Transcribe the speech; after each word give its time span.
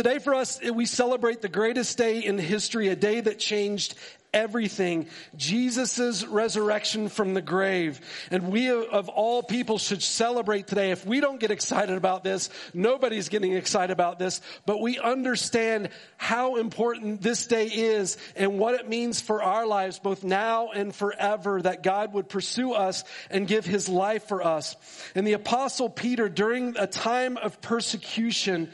Today 0.00 0.18
for 0.18 0.34
us, 0.34 0.58
we 0.62 0.86
celebrate 0.86 1.42
the 1.42 1.50
greatest 1.50 1.98
day 1.98 2.24
in 2.24 2.38
history, 2.38 2.88
a 2.88 2.96
day 2.96 3.20
that 3.20 3.38
changed 3.38 3.94
everything. 4.32 5.08
Jesus' 5.36 6.24
resurrection 6.24 7.10
from 7.10 7.34
the 7.34 7.42
grave. 7.42 8.00
And 8.30 8.50
we 8.50 8.70
of 8.70 9.10
all 9.10 9.42
people 9.42 9.76
should 9.76 10.02
celebrate 10.02 10.66
today. 10.66 10.90
If 10.90 11.04
we 11.04 11.20
don't 11.20 11.38
get 11.38 11.50
excited 11.50 11.98
about 11.98 12.24
this, 12.24 12.48
nobody's 12.72 13.28
getting 13.28 13.52
excited 13.52 13.92
about 13.92 14.18
this, 14.18 14.40
but 14.64 14.80
we 14.80 14.98
understand 14.98 15.90
how 16.16 16.56
important 16.56 17.20
this 17.20 17.46
day 17.46 17.66
is 17.66 18.16
and 18.36 18.58
what 18.58 18.76
it 18.76 18.88
means 18.88 19.20
for 19.20 19.42
our 19.42 19.66
lives, 19.66 19.98
both 19.98 20.24
now 20.24 20.70
and 20.70 20.94
forever, 20.94 21.60
that 21.60 21.82
God 21.82 22.14
would 22.14 22.26
pursue 22.26 22.72
us 22.72 23.04
and 23.30 23.46
give 23.46 23.66
his 23.66 23.86
life 23.86 24.28
for 24.28 24.42
us. 24.42 24.76
And 25.14 25.26
the 25.26 25.34
apostle 25.34 25.90
Peter, 25.90 26.30
during 26.30 26.74
a 26.78 26.86
time 26.86 27.36
of 27.36 27.60
persecution, 27.60 28.70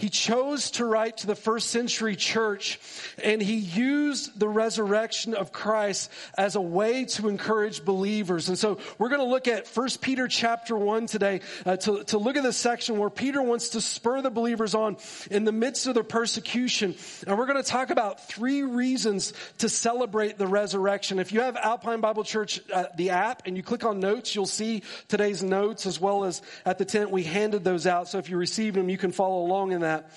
he 0.00 0.08
chose 0.08 0.70
to 0.72 0.86
write 0.86 1.18
to 1.18 1.26
the 1.26 1.34
first 1.34 1.68
century 1.68 2.16
church 2.16 2.80
and 3.22 3.42
he 3.42 3.56
used 3.56 4.38
the 4.38 4.48
resurrection 4.48 5.34
of 5.34 5.52
Christ 5.52 6.10
as 6.38 6.56
a 6.56 6.60
way 6.60 7.04
to 7.04 7.28
encourage 7.28 7.84
believers. 7.84 8.48
And 8.48 8.58
so 8.58 8.78
we're 8.98 9.10
going 9.10 9.20
to 9.20 9.26
look 9.26 9.46
at 9.46 9.68
1 9.68 9.88
Peter 10.00 10.26
chapter 10.26 10.74
1 10.74 11.06
today 11.06 11.42
uh, 11.66 11.76
to, 11.76 12.02
to 12.04 12.16
look 12.16 12.38
at 12.38 12.42
this 12.42 12.56
section 12.56 12.96
where 12.96 13.10
Peter 13.10 13.42
wants 13.42 13.70
to 13.70 13.82
spur 13.82 14.22
the 14.22 14.30
believers 14.30 14.74
on 14.74 14.96
in 15.30 15.44
the 15.44 15.52
midst 15.52 15.86
of 15.86 15.92
their 15.92 16.02
persecution. 16.02 16.94
And 17.26 17.36
we're 17.36 17.46
going 17.46 17.62
to 17.62 17.68
talk 17.68 17.90
about 17.90 18.26
three 18.26 18.62
reasons 18.62 19.34
to 19.58 19.68
celebrate 19.68 20.38
the 20.38 20.46
resurrection. 20.46 21.18
If 21.18 21.30
you 21.30 21.42
have 21.42 21.56
Alpine 21.56 22.00
Bible 22.00 22.24
Church, 22.24 22.58
uh, 22.72 22.84
the 22.96 23.10
app, 23.10 23.42
and 23.44 23.54
you 23.54 23.62
click 23.62 23.84
on 23.84 24.00
notes, 24.00 24.34
you'll 24.34 24.46
see 24.46 24.82
today's 25.08 25.42
notes 25.42 25.84
as 25.84 26.00
well 26.00 26.24
as 26.24 26.40
at 26.64 26.78
the 26.78 26.86
tent 26.86 27.10
we 27.10 27.22
handed 27.22 27.64
those 27.64 27.86
out. 27.86 28.08
So 28.08 28.16
if 28.16 28.30
you 28.30 28.38
received 28.38 28.76
them, 28.76 28.88
you 28.88 28.96
can 28.96 29.12
follow 29.12 29.44
along 29.44 29.72
in 29.72 29.82
that 29.82 29.89
that. 29.90 30.12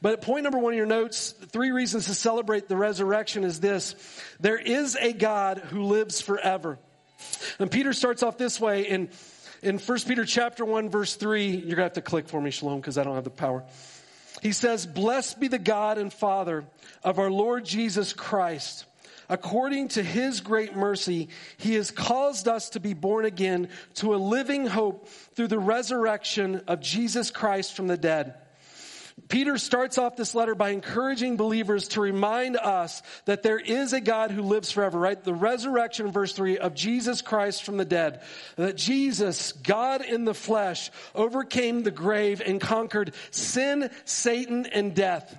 But 0.00 0.22
point 0.22 0.44
number 0.44 0.58
one 0.58 0.72
in 0.72 0.76
your 0.76 0.86
notes, 0.86 1.32
three 1.32 1.70
reasons 1.70 2.06
to 2.06 2.14
celebrate 2.14 2.68
the 2.68 2.76
resurrection 2.76 3.44
is 3.44 3.60
this. 3.60 3.94
There 4.40 4.58
is 4.58 4.96
a 4.96 5.12
God 5.12 5.58
who 5.58 5.84
lives 5.84 6.20
forever. 6.20 6.78
And 7.58 7.70
Peter 7.70 7.92
starts 7.92 8.22
off 8.22 8.38
this 8.38 8.60
way 8.60 8.88
in, 8.88 9.08
in 9.62 9.78
1 9.78 9.98
Peter 10.06 10.24
chapter 10.24 10.64
1 10.64 10.88
verse 10.88 11.16
3. 11.16 11.48
You're 11.48 11.60
going 11.60 11.76
to 11.76 11.82
have 11.82 11.92
to 11.94 12.02
click 12.02 12.28
for 12.28 12.40
me, 12.40 12.50
Shalom, 12.50 12.80
because 12.80 12.96
I 12.96 13.02
don't 13.02 13.16
have 13.16 13.24
the 13.24 13.30
power. 13.30 13.64
He 14.40 14.52
says, 14.52 14.86
Blessed 14.86 15.40
be 15.40 15.48
the 15.48 15.58
God 15.58 15.98
and 15.98 16.12
Father 16.12 16.64
of 17.02 17.18
our 17.18 17.30
Lord 17.30 17.64
Jesus 17.64 18.12
Christ. 18.12 18.84
According 19.28 19.88
to 19.88 20.02
his 20.02 20.40
great 20.40 20.74
mercy, 20.74 21.28
he 21.58 21.74
has 21.74 21.90
caused 21.90 22.48
us 22.48 22.70
to 22.70 22.80
be 22.80 22.94
born 22.94 23.26
again 23.26 23.68
to 23.96 24.14
a 24.14 24.16
living 24.16 24.66
hope 24.66 25.08
through 25.34 25.48
the 25.48 25.58
resurrection 25.58 26.62
of 26.66 26.80
Jesus 26.80 27.30
Christ 27.30 27.74
from 27.74 27.88
the 27.88 27.98
dead 27.98 28.36
Peter 29.28 29.58
starts 29.58 29.98
off 29.98 30.16
this 30.16 30.34
letter 30.34 30.54
by 30.54 30.70
encouraging 30.70 31.36
believers 31.36 31.88
to 31.88 32.00
remind 32.00 32.56
us 32.56 33.02
that 33.26 33.42
there 33.42 33.58
is 33.58 33.92
a 33.92 34.00
God 34.00 34.30
who 34.30 34.42
lives 34.42 34.72
forever, 34.72 34.98
right? 34.98 35.22
The 35.22 35.34
resurrection, 35.34 36.10
verse 36.10 36.32
3, 36.32 36.58
of 36.58 36.74
Jesus 36.74 37.20
Christ 37.20 37.64
from 37.64 37.76
the 37.76 37.84
dead. 37.84 38.22
That 38.56 38.76
Jesus, 38.76 39.52
God 39.52 40.02
in 40.02 40.24
the 40.24 40.34
flesh, 40.34 40.90
overcame 41.14 41.82
the 41.82 41.90
grave 41.90 42.40
and 42.44 42.60
conquered 42.60 43.12
sin, 43.30 43.90
Satan, 44.04 44.66
and 44.66 44.94
death. 44.94 45.38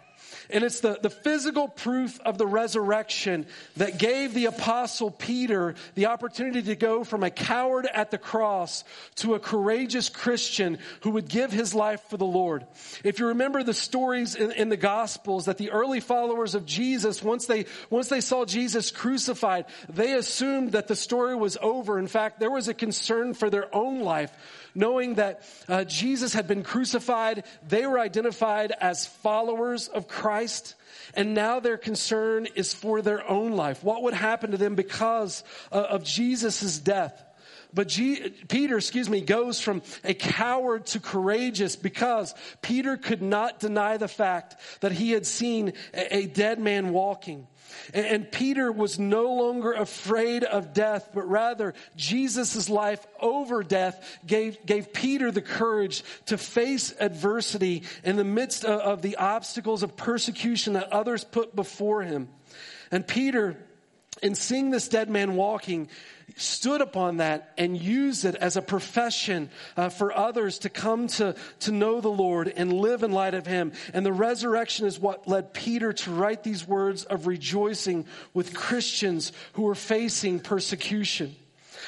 And 0.50 0.64
it's 0.64 0.80
the, 0.80 0.97
the 1.02 1.09
physical 1.09 1.67
proof 1.67 2.19
of 2.22 2.38
the 2.38 2.47
resurrection 2.47 3.45
that 3.78 4.00
gave 4.00 4.33
the 4.33 4.45
apostle 4.45 5.11
Peter 5.11 5.75
the 5.94 6.08
opportunity 6.08 6.64
to 6.64 6.75
go 6.75 7.03
from 7.03 7.23
a 7.23 7.30
coward 7.30 7.88
at 7.91 8.09
the 8.09 8.17
cross 8.17 8.83
to 9.17 9.36
a 9.36 9.39
courageous 9.39 10.09
Christian 10.09 10.80
who 11.02 11.11
would 11.11 11.28
give 11.28 11.52
his 11.52 11.75
life 11.75 12.02
for 12.09 12.17
the 12.17 12.25
Lord. 12.25 12.66
If 13.03 13.19
you 13.19 13.28
remember 13.28 13.61
the 13.61 13.73
stories 13.73 14.36
in, 14.36 14.52
in 14.53 14.69
the 14.69 14.78
gospels 14.78 15.45
that 15.45 15.58
the 15.58 15.72
early 15.72 16.00
followers 16.00 16.56
of 16.56 16.66
Jesus, 16.66 17.22
once 17.22 17.45
they, 17.45 17.66
once 17.91 18.09
they 18.09 18.22
saw 18.22 18.45
Jesus 18.45 18.89
crucified, 18.89 19.66
they 19.88 20.13
assumed 20.13 20.72
that 20.72 20.88
the 20.88 20.95
story 20.95 21.36
was 21.36 21.58
over. 21.61 22.00
In 22.00 22.08
fact, 22.08 22.39
there 22.39 22.52
was 22.52 22.67
a 22.67 22.74
concern 22.74 23.35
for 23.35 23.50
their 23.51 23.74
own 23.75 24.00
life 24.01 24.31
knowing 24.79 25.16
that 25.16 25.41
uh, 25.67 25.84
Jesus 25.84 26.34
had 26.34 26.47
been 26.47 26.63
crucified, 26.63 27.44
they 27.67 27.85
were 27.85 28.00
identified 28.00 28.72
as 28.79 29.06
followers 29.06 29.90
of 29.90 30.07
Christ. 30.07 30.75
And 31.13 31.34
now 31.34 31.59
their 31.59 31.78
concern 31.78 32.47
is 32.56 32.73
for 32.73 33.01
their 33.01 33.28
own 33.29 33.51
life. 33.51 33.84
What 33.84 34.03
would 34.03 34.13
happen 34.13 34.51
to 34.51 34.57
them 34.57 34.75
because 34.75 35.44
uh, 35.72 35.81
of 35.89 36.03
Jesus' 36.03 36.79
death? 36.79 37.22
But 37.74 37.88
G- 37.88 38.30
Peter, 38.47 38.78
excuse 38.78 39.09
me, 39.09 39.22
goes 39.22 39.59
from 39.59 39.84
a 40.03 40.13
coward 40.13 40.88
to 40.88 41.00
courageous 41.00 41.75
because 41.75 42.34
Peter 42.62 42.97
could 42.97 43.22
not 43.22 43.59
deny 43.59 43.97
the 43.97 44.07
fact 44.07 44.56
that 44.81 44.91
he 44.91 45.12
had 45.12 45.25
seen 45.25 45.74
a, 45.94 46.18
a 46.18 46.25
dead 46.25 46.59
man 46.59 46.91
walking. 46.91 47.47
And 47.94 48.31
Peter 48.31 48.72
was 48.72 48.97
no 48.97 49.34
longer 49.34 49.74
afraid 49.74 50.44
of 50.44 50.74
death, 50.74 51.09
but 51.13 51.30
rather 51.30 51.75
Jesus' 51.96 52.68
life 52.69 53.06
over 53.19 53.62
death 53.62 54.19
gave, 54.25 54.66
gave 54.66 54.91
Peter 54.91 55.30
the 55.31 55.41
courage 55.41 56.03
to 56.25 56.38
face 56.38 56.94
adversity 57.00 57.84
in 58.03 58.16
the 58.16 58.24
midst 58.24 58.66
of, 58.66 58.80
of 58.80 59.01
the 59.03 59.18
obstacles 59.18 59.84
of 59.84 59.96
persecution 59.96 60.74
that 60.74 60.91
others 60.91 61.24
put 61.24 61.56
before 61.56 62.01
him. 62.01 62.30
And 62.91 63.06
Peter, 63.06 63.57
in 64.22 64.35
seeing 64.35 64.69
this 64.69 64.88
dead 64.88 65.09
man 65.09 65.35
walking, 65.35 65.90
stood 66.35 66.81
upon 66.81 67.18
that 67.18 67.53
and 67.57 67.80
used 67.80 68.25
it 68.25 68.35
as 68.35 68.56
a 68.56 68.62
profession 68.62 69.50
uh, 69.75 69.90
for 69.90 70.16
others 70.16 70.59
to 70.59 70.69
come 70.69 71.07
to, 71.07 71.35
to 71.62 71.72
know 71.72 72.02
the 72.02 72.09
Lord 72.09 72.52
and 72.56 72.74
live 72.74 73.03
in 73.03 73.12
light 73.12 73.34
of 73.34 73.46
Him. 73.46 73.74
And 73.94 74.06
the 74.06 74.13
resurrection 74.13 74.85
is 74.85 75.00
what 75.00 75.28
led 75.28 75.53
Peter 75.53 75.94
to 75.94 76.12
write 76.12 76.44
these 76.44 76.68
words 76.68 77.03
of 77.03 77.28
rejoicing 77.28 78.06
with 78.34 78.53
Christians 78.53 79.31
who 79.53 79.63
were 79.63 79.75
facing 79.75 80.40
persecution. 80.40 81.36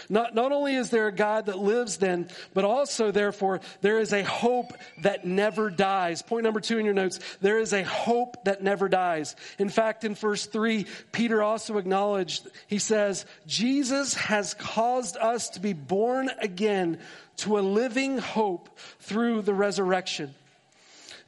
Not, 0.09 0.35
not 0.35 0.51
only 0.51 0.75
is 0.75 0.89
there 0.89 1.07
a 1.07 1.11
God 1.11 1.47
that 1.47 1.59
lives 1.59 1.97
then, 1.97 2.29
but 2.53 2.65
also, 2.65 3.11
therefore, 3.11 3.61
there 3.81 3.99
is 3.99 4.13
a 4.13 4.23
hope 4.23 4.73
that 5.01 5.25
never 5.25 5.69
dies. 5.69 6.21
Point 6.21 6.43
number 6.43 6.59
two 6.59 6.77
in 6.77 6.85
your 6.85 6.93
notes 6.93 7.19
there 7.41 7.59
is 7.59 7.73
a 7.73 7.83
hope 7.83 8.43
that 8.45 8.63
never 8.63 8.89
dies. 8.89 9.35
In 9.57 9.69
fact, 9.69 10.03
in 10.03 10.15
verse 10.15 10.45
three, 10.45 10.85
Peter 11.11 11.41
also 11.41 11.77
acknowledged, 11.77 12.47
he 12.67 12.79
says, 12.79 13.25
Jesus 13.47 14.13
has 14.13 14.53
caused 14.53 15.17
us 15.17 15.49
to 15.49 15.59
be 15.59 15.73
born 15.73 16.29
again 16.39 16.99
to 17.37 17.57
a 17.57 17.61
living 17.61 18.17
hope 18.17 18.69
through 18.99 19.41
the 19.41 19.53
resurrection. 19.53 20.33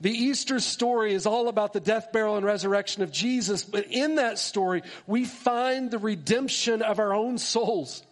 The 0.01 0.11
Easter 0.11 0.59
story 0.59 1.13
is 1.13 1.25
all 1.25 1.47
about 1.47 1.71
the 1.71 1.79
death, 1.79 2.11
burial, 2.11 2.35
and 2.35 2.45
resurrection 2.45 3.03
of 3.03 3.11
Jesus, 3.11 3.63
but 3.63 3.87
in 3.89 4.15
that 4.15 4.37
story, 4.37 4.83
we 5.07 5.23
find 5.23 5.89
the 5.89 5.97
redemption 5.97 6.81
of 6.81 6.99
our 6.99 7.13
own 7.13 7.37
souls 7.37 8.03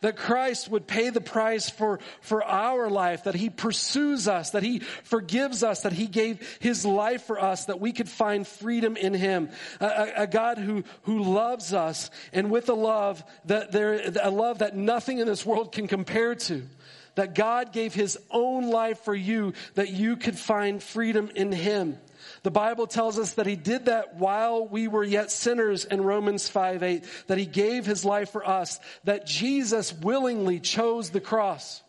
that 0.00 0.16
Christ 0.16 0.68
would 0.68 0.86
pay 0.86 1.10
the 1.10 1.20
price 1.20 1.70
for, 1.70 2.00
for 2.20 2.44
our 2.44 2.88
life, 2.90 3.24
that 3.24 3.34
He 3.34 3.50
pursues 3.50 4.28
us, 4.28 4.50
that 4.50 4.62
He 4.62 4.80
forgives 4.80 5.62
us, 5.62 5.82
that 5.82 5.92
He 5.92 6.06
gave 6.06 6.58
His 6.60 6.84
life 6.84 7.22
for 7.22 7.40
us, 7.40 7.66
that 7.66 7.80
we 7.80 7.92
could 7.92 8.08
find 8.08 8.46
freedom 8.46 8.96
in 8.96 9.14
Him. 9.14 9.50
A, 9.80 10.12
a 10.16 10.26
God 10.26 10.58
who, 10.58 10.84
who 11.02 11.22
loves 11.22 11.72
us 11.72 12.10
and 12.32 12.50
with 12.50 12.68
a 12.68 12.74
love 12.74 13.24
that 13.46 13.72
there, 13.72 14.00
a 14.22 14.30
love 14.30 14.58
that 14.58 14.76
nothing 14.76 15.18
in 15.18 15.26
this 15.26 15.44
world 15.44 15.72
can 15.72 15.86
compare 15.86 16.34
to. 16.34 16.62
That 17.14 17.34
God 17.34 17.72
gave 17.72 17.94
His 17.94 18.18
own 18.30 18.70
life 18.70 19.00
for 19.00 19.14
you, 19.14 19.54
that 19.74 19.90
you 19.90 20.16
could 20.16 20.38
find 20.38 20.82
freedom 20.82 21.30
in 21.34 21.50
Him. 21.50 21.98
The 22.42 22.50
Bible 22.50 22.86
tells 22.86 23.18
us 23.18 23.34
that 23.34 23.46
he 23.46 23.56
did 23.56 23.86
that 23.86 24.16
while 24.16 24.66
we 24.66 24.88
were 24.88 25.04
yet 25.04 25.30
sinners 25.30 25.84
in 25.84 26.02
Romans 26.02 26.48
5 26.48 26.82
8, 26.82 27.04
that 27.26 27.38
he 27.38 27.46
gave 27.46 27.86
his 27.86 28.04
life 28.04 28.30
for 28.30 28.46
us, 28.46 28.78
that 29.04 29.26
Jesus 29.26 29.92
willingly 29.92 30.60
chose 30.60 31.10
the 31.10 31.20
cross. 31.20 31.82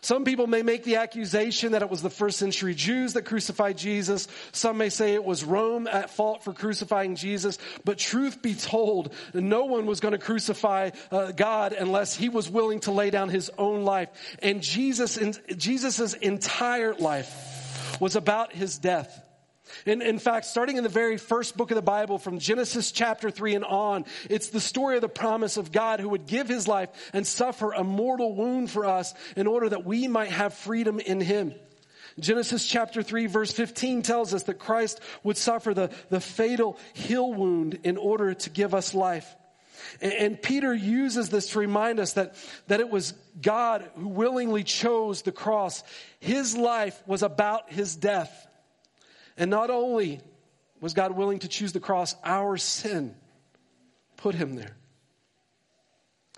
Some 0.00 0.24
people 0.24 0.46
may 0.46 0.62
make 0.62 0.84
the 0.84 0.96
accusation 0.96 1.72
that 1.72 1.82
it 1.82 1.90
was 1.90 2.02
the 2.02 2.10
first 2.10 2.38
century 2.38 2.74
Jews 2.74 3.14
that 3.14 3.22
crucified 3.22 3.78
Jesus. 3.78 4.28
Some 4.52 4.78
may 4.78 4.88
say 4.88 5.14
it 5.14 5.24
was 5.24 5.44
Rome 5.44 5.86
at 5.86 6.10
fault 6.10 6.44
for 6.44 6.52
crucifying 6.52 7.16
Jesus. 7.16 7.58
But 7.84 7.98
truth 7.98 8.42
be 8.42 8.54
told, 8.54 9.14
no 9.32 9.64
one 9.64 9.86
was 9.86 10.00
going 10.00 10.12
to 10.12 10.18
crucify 10.18 10.90
uh, 11.10 11.32
God 11.32 11.72
unless 11.72 12.14
he 12.14 12.28
was 12.28 12.50
willing 12.50 12.80
to 12.80 12.90
lay 12.90 13.10
down 13.10 13.28
his 13.28 13.50
own 13.58 13.84
life. 13.84 14.08
And 14.40 14.62
Jesus, 14.62 15.18
Jesus's 15.56 16.14
entire 16.14 16.94
life 16.94 17.51
was 18.02 18.16
about 18.16 18.52
his 18.52 18.78
death. 18.78 19.24
In, 19.86 20.02
in 20.02 20.18
fact, 20.18 20.46
starting 20.46 20.76
in 20.76 20.82
the 20.82 20.88
very 20.88 21.16
first 21.16 21.56
book 21.56 21.70
of 21.70 21.76
the 21.76 21.82
Bible, 21.82 22.18
from 22.18 22.40
Genesis 22.40 22.90
chapter 22.90 23.30
3 23.30 23.54
and 23.54 23.64
on, 23.64 24.06
it's 24.28 24.48
the 24.48 24.58
story 24.58 24.96
of 24.96 25.02
the 25.02 25.08
promise 25.08 25.56
of 25.56 25.70
God 25.70 26.00
who 26.00 26.08
would 26.08 26.26
give 26.26 26.48
his 26.48 26.66
life 26.66 26.88
and 27.12 27.24
suffer 27.24 27.70
a 27.70 27.84
mortal 27.84 28.34
wound 28.34 28.72
for 28.72 28.86
us 28.86 29.14
in 29.36 29.46
order 29.46 29.68
that 29.68 29.84
we 29.84 30.08
might 30.08 30.30
have 30.30 30.52
freedom 30.52 30.98
in 30.98 31.20
him. 31.20 31.54
Genesis 32.18 32.66
chapter 32.66 33.04
3 33.04 33.26
verse 33.26 33.52
15 33.52 34.02
tells 34.02 34.34
us 34.34 34.42
that 34.42 34.58
Christ 34.58 35.00
would 35.22 35.36
suffer 35.36 35.72
the, 35.72 35.90
the 36.10 36.20
fatal 36.20 36.80
heel 36.94 37.32
wound 37.32 37.78
in 37.84 37.96
order 37.96 38.34
to 38.34 38.50
give 38.50 38.74
us 38.74 38.94
life. 38.94 39.32
And, 40.00 40.12
and 40.12 40.42
Peter 40.42 40.74
uses 40.74 41.28
this 41.28 41.50
to 41.50 41.58
remind 41.58 42.00
us 42.00 42.14
that, 42.14 42.34
that 42.68 42.80
it 42.80 42.90
was 42.90 43.14
God 43.40 43.88
who 43.96 44.08
willingly 44.08 44.64
chose 44.64 45.22
the 45.22 45.32
cross. 45.32 45.82
His 46.20 46.56
life 46.56 47.00
was 47.06 47.22
about 47.22 47.72
his 47.72 47.96
death. 47.96 48.46
And 49.36 49.50
not 49.50 49.70
only 49.70 50.20
was 50.80 50.94
God 50.94 51.12
willing 51.12 51.40
to 51.40 51.48
choose 51.48 51.72
the 51.72 51.80
cross, 51.80 52.14
our 52.24 52.56
sin 52.56 53.14
put 54.16 54.34
him 54.34 54.54
there. 54.54 54.76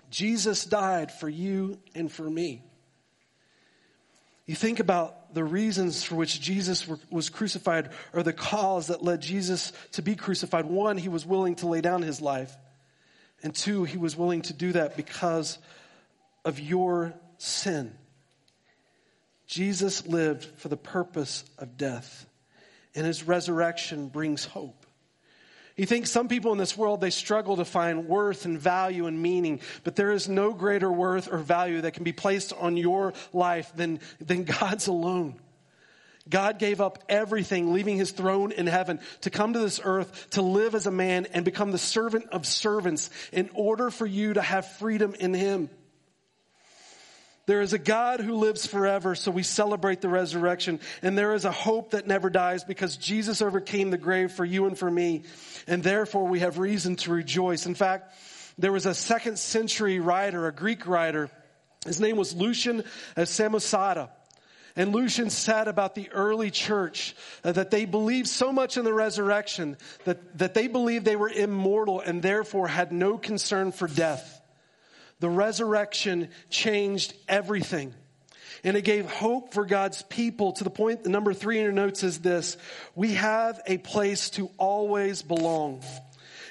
Jesus 0.09 0.65
died 0.65 1.11
for 1.11 1.27
you 1.27 1.79
and 1.93 2.11
for 2.11 2.29
me. 2.29 2.63
You 4.45 4.53
think 4.55 4.79
about 4.79 5.33
the 5.33 5.43
reasons 5.43 6.03
for 6.03 6.15
which 6.15 6.39
Jesus 6.39 6.87
was 7.09 7.29
crucified 7.29 7.89
or 8.13 8.21
the 8.21 8.33
cause 8.33 8.87
that 8.87 9.03
led 9.03 9.21
Jesus 9.21 9.73
to 9.93 10.03
be 10.03 10.15
crucified. 10.15 10.65
One, 10.65 10.97
he 10.97 11.09
was 11.09 11.25
willing 11.25 11.55
to 11.55 11.67
lay 11.67 11.81
down 11.81 12.03
his 12.03 12.21
life. 12.21 12.55
And 13.45 13.53
two, 13.53 13.83
he 13.83 13.99
was 13.99 14.17
willing 14.17 14.41
to 14.41 14.53
do 14.53 14.71
that 14.71 14.97
because 14.97 15.59
of 16.43 16.59
your 16.59 17.13
sin. 17.37 17.93
Jesus 19.45 20.07
lived 20.07 20.45
for 20.57 20.67
the 20.67 20.75
purpose 20.75 21.45
of 21.59 21.77
death, 21.77 22.25
and 22.95 23.05
his 23.05 23.21
resurrection 23.21 24.07
brings 24.07 24.45
hope. 24.45 24.87
You 25.77 25.85
think 25.85 26.07
some 26.07 26.27
people 26.27 26.53
in 26.53 26.57
this 26.57 26.75
world, 26.75 27.01
they 27.01 27.11
struggle 27.11 27.57
to 27.57 27.65
find 27.65 28.07
worth 28.07 28.45
and 28.45 28.59
value 28.59 29.05
and 29.05 29.21
meaning, 29.21 29.59
but 29.83 29.95
there 29.95 30.11
is 30.11 30.27
no 30.27 30.51
greater 30.51 30.91
worth 30.91 31.31
or 31.31 31.37
value 31.37 31.81
that 31.81 31.93
can 31.93 32.03
be 32.03 32.13
placed 32.13 32.51
on 32.51 32.77
your 32.77 33.13
life 33.31 33.71
than, 33.75 33.99
than 34.19 34.43
God's 34.59 34.87
alone. 34.87 35.39
God 36.27 36.57
gave 36.57 36.81
up 36.81 37.03
everything, 37.07 37.71
leaving 37.71 37.97
his 37.97 38.11
throne 38.11 38.51
in 38.51 38.65
heaven 38.65 38.99
to 39.21 39.29
come 39.29 39.53
to 39.53 39.59
this 39.59 39.79
earth 39.83 40.31
to 40.31 40.41
live 40.41 40.73
as 40.73 40.87
a 40.87 40.91
man 40.91 41.27
and 41.33 41.45
become 41.45 41.71
the 41.71 41.77
servant 41.77 42.27
of 42.31 42.45
servants 42.47 43.09
in 43.31 43.49
order 43.53 43.91
for 43.91 44.05
you 44.05 44.33
to 44.33 44.41
have 44.41 44.65
freedom 44.65 45.13
in 45.19 45.33
him. 45.33 45.69
There 47.47 47.61
is 47.61 47.73
a 47.73 47.77
God 47.77 48.21
who 48.21 48.35
lives 48.35 48.65
forever, 48.65 49.13
so 49.13 49.29
we 49.29 49.43
celebrate 49.43 50.01
the 50.01 50.09
resurrection. 50.09 50.79
And 51.03 51.15
there 51.15 51.35
is 51.35 51.45
a 51.45 51.51
hope 51.51 51.91
that 51.91 52.07
never 52.07 52.31
dies 52.31 52.63
because 52.63 52.97
Jesus 52.97 53.41
overcame 53.41 53.91
the 53.91 53.99
grave 53.99 54.31
for 54.31 54.43
you 54.43 54.65
and 54.65 54.77
for 54.77 54.89
me. 54.89 55.23
And 55.67 55.83
therefore 55.83 56.27
we 56.27 56.39
have 56.39 56.57
reason 56.57 56.95
to 56.97 57.11
rejoice. 57.11 57.67
In 57.67 57.75
fact, 57.75 58.11
there 58.57 58.71
was 58.71 58.87
a 58.87 58.95
second 58.95 59.37
century 59.37 59.99
writer, 59.99 60.47
a 60.47 60.51
Greek 60.51 60.87
writer. 60.87 61.29
His 61.85 61.99
name 61.99 62.17
was 62.17 62.33
Lucian 62.33 62.83
Samosata. 63.15 64.09
And 64.75 64.93
Lucian 64.93 65.29
said 65.29 65.69
about 65.69 65.95
the 65.95 66.09
early 66.11 66.51
church 66.51 67.15
uh, 67.43 67.53
that 67.53 67.71
they 67.71 67.85
believed 67.85 68.27
so 68.27 68.51
much 68.51 68.75
in 68.75 68.83
the 68.83 68.93
resurrection 68.93 69.77
that, 70.03 70.37
that 70.37 70.53
they 70.53 70.67
believed 70.67 71.05
they 71.05 71.15
were 71.15 71.29
immortal 71.29 72.01
and 72.01 72.21
therefore 72.21 72.67
had 72.67 72.91
no 72.91 73.17
concern 73.17 73.71
for 73.71 73.87
death. 73.87 74.41
The 75.21 75.29
resurrection 75.29 76.29
changed 76.49 77.13
everything. 77.29 77.93
And 78.65 78.75
it 78.75 78.81
gave 78.81 79.05
hope 79.05 79.53
for 79.53 79.63
God's 79.63 80.01
people 80.01 80.53
to 80.53 80.63
the 80.63 80.69
point, 80.69 81.03
the 81.03 81.09
number 81.09 81.33
three 81.33 81.57
in 81.57 81.63
your 81.63 81.71
notes 81.71 82.03
is 82.03 82.19
this. 82.19 82.57
We 82.95 83.13
have 83.13 83.61
a 83.67 83.77
place 83.77 84.31
to 84.31 84.49
always 84.57 85.21
belong. 85.21 85.83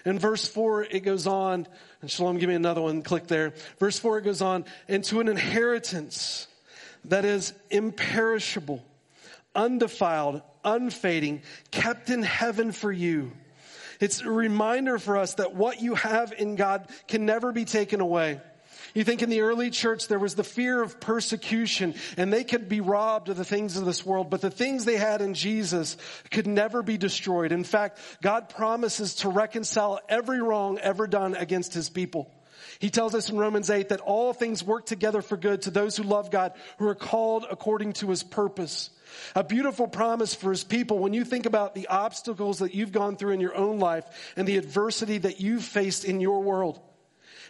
In 0.07 0.19
verse 0.19 0.47
four, 0.47 0.85
it 0.85 1.01
goes 1.01 1.27
on, 1.27 1.67
and 2.01 2.11
Shalom, 2.11 2.39
give 2.39 2.49
me 2.49 2.55
another 2.55 2.83
one, 2.83 3.03
click 3.03 3.27
there. 3.27 3.53
Verse 3.79 3.99
four, 3.99 4.19
it 4.19 4.23
goes 4.23 4.43
on, 4.43 4.65
into 4.87 5.21
an 5.21 5.29
inheritance 5.29 6.47
that 7.07 7.25
is 7.25 7.53
imperishable, 7.71 8.83
undefiled, 9.55 10.43
unfading, 10.65 11.43
kept 11.71 12.11
in 12.11 12.23
heaven 12.23 12.73
for 12.73 12.91
you. 12.91 13.33
It's 14.01 14.21
a 14.21 14.31
reminder 14.31 14.99
for 14.99 15.17
us 15.17 15.35
that 15.35 15.55
what 15.55 15.81
you 15.81 15.95
have 15.95 16.33
in 16.33 16.57
God 16.57 16.89
can 17.07 17.27
never 17.27 17.53
be 17.53 17.65
taken 17.65 18.01
away. 18.01 18.41
You 18.95 19.03
think 19.03 19.23
in 19.23 19.31
the 19.31 19.41
early 19.41 19.71
church 19.71 20.07
there 20.07 20.21
was 20.21 20.37
the 20.37 20.45
fear 20.45 20.81
of 20.81 21.01
persecution 21.01 21.95
and 22.17 22.33
they 22.33 22.45
could 22.45 22.69
be 22.69 22.81
robbed 22.81 23.29
of 23.29 23.37
the 23.37 23.45
things 23.45 23.77
of 23.77 23.85
this 23.85 24.07
world, 24.07 24.31
but 24.31 24.41
the 24.41 24.51
things 24.51 24.85
they 24.85 24.97
had 24.97 25.21
in 25.21 25.35
Jesus 25.35 25.97
could 26.31 26.47
never 26.47 26.83
be 26.83 26.97
destroyed. 26.97 27.51
In 27.51 27.65
fact, 27.65 27.99
God 28.23 28.49
promises 28.49 29.17
to 29.17 29.29
reconcile 29.29 30.01
every 30.09 30.41
wrong 30.41 30.79
ever 30.79 31.09
done 31.09 31.35
against 31.35 31.75
his 31.75 31.91
people. 31.91 32.31
He 32.79 32.91
tells 32.91 33.15
us 33.15 33.31
in 33.31 33.37
Romans 33.37 33.71
8 33.71 33.91
that 33.91 34.01
all 34.01 34.33
things 34.33 34.63
work 34.63 34.87
together 34.87 35.23
for 35.23 35.37
good 35.37 35.63
to 35.63 35.71
those 35.71 35.97
who 35.97 36.03
love 36.03 36.31
God, 36.31 36.53
who 36.79 36.89
are 36.89 36.95
called 36.95 37.47
according 37.51 37.95
to 37.95 38.11
his 38.11 38.23
purpose. 38.23 38.91
A 39.35 39.45
beautiful 39.45 39.87
promise 39.87 40.35
for 40.35 40.51
his 40.51 40.65
people 40.65 40.99
when 40.99 41.13
you 41.13 41.25
think 41.25 41.47
about 41.47 41.75
the 41.75 41.89
obstacles 41.89 42.59
that 42.59 42.75
you've 42.75 42.93
gone 42.93 43.17
through 43.17 43.33
in 43.33 43.41
your 43.41 43.55
own 43.55 43.79
life 43.79 44.05
and 44.37 44.47
the 44.47 44.57
adversity 44.57 45.19
that 45.19 45.41
you've 45.41 45.65
faced 45.65 46.05
in 46.05 46.21
your 46.21 46.43
world. 46.43 46.81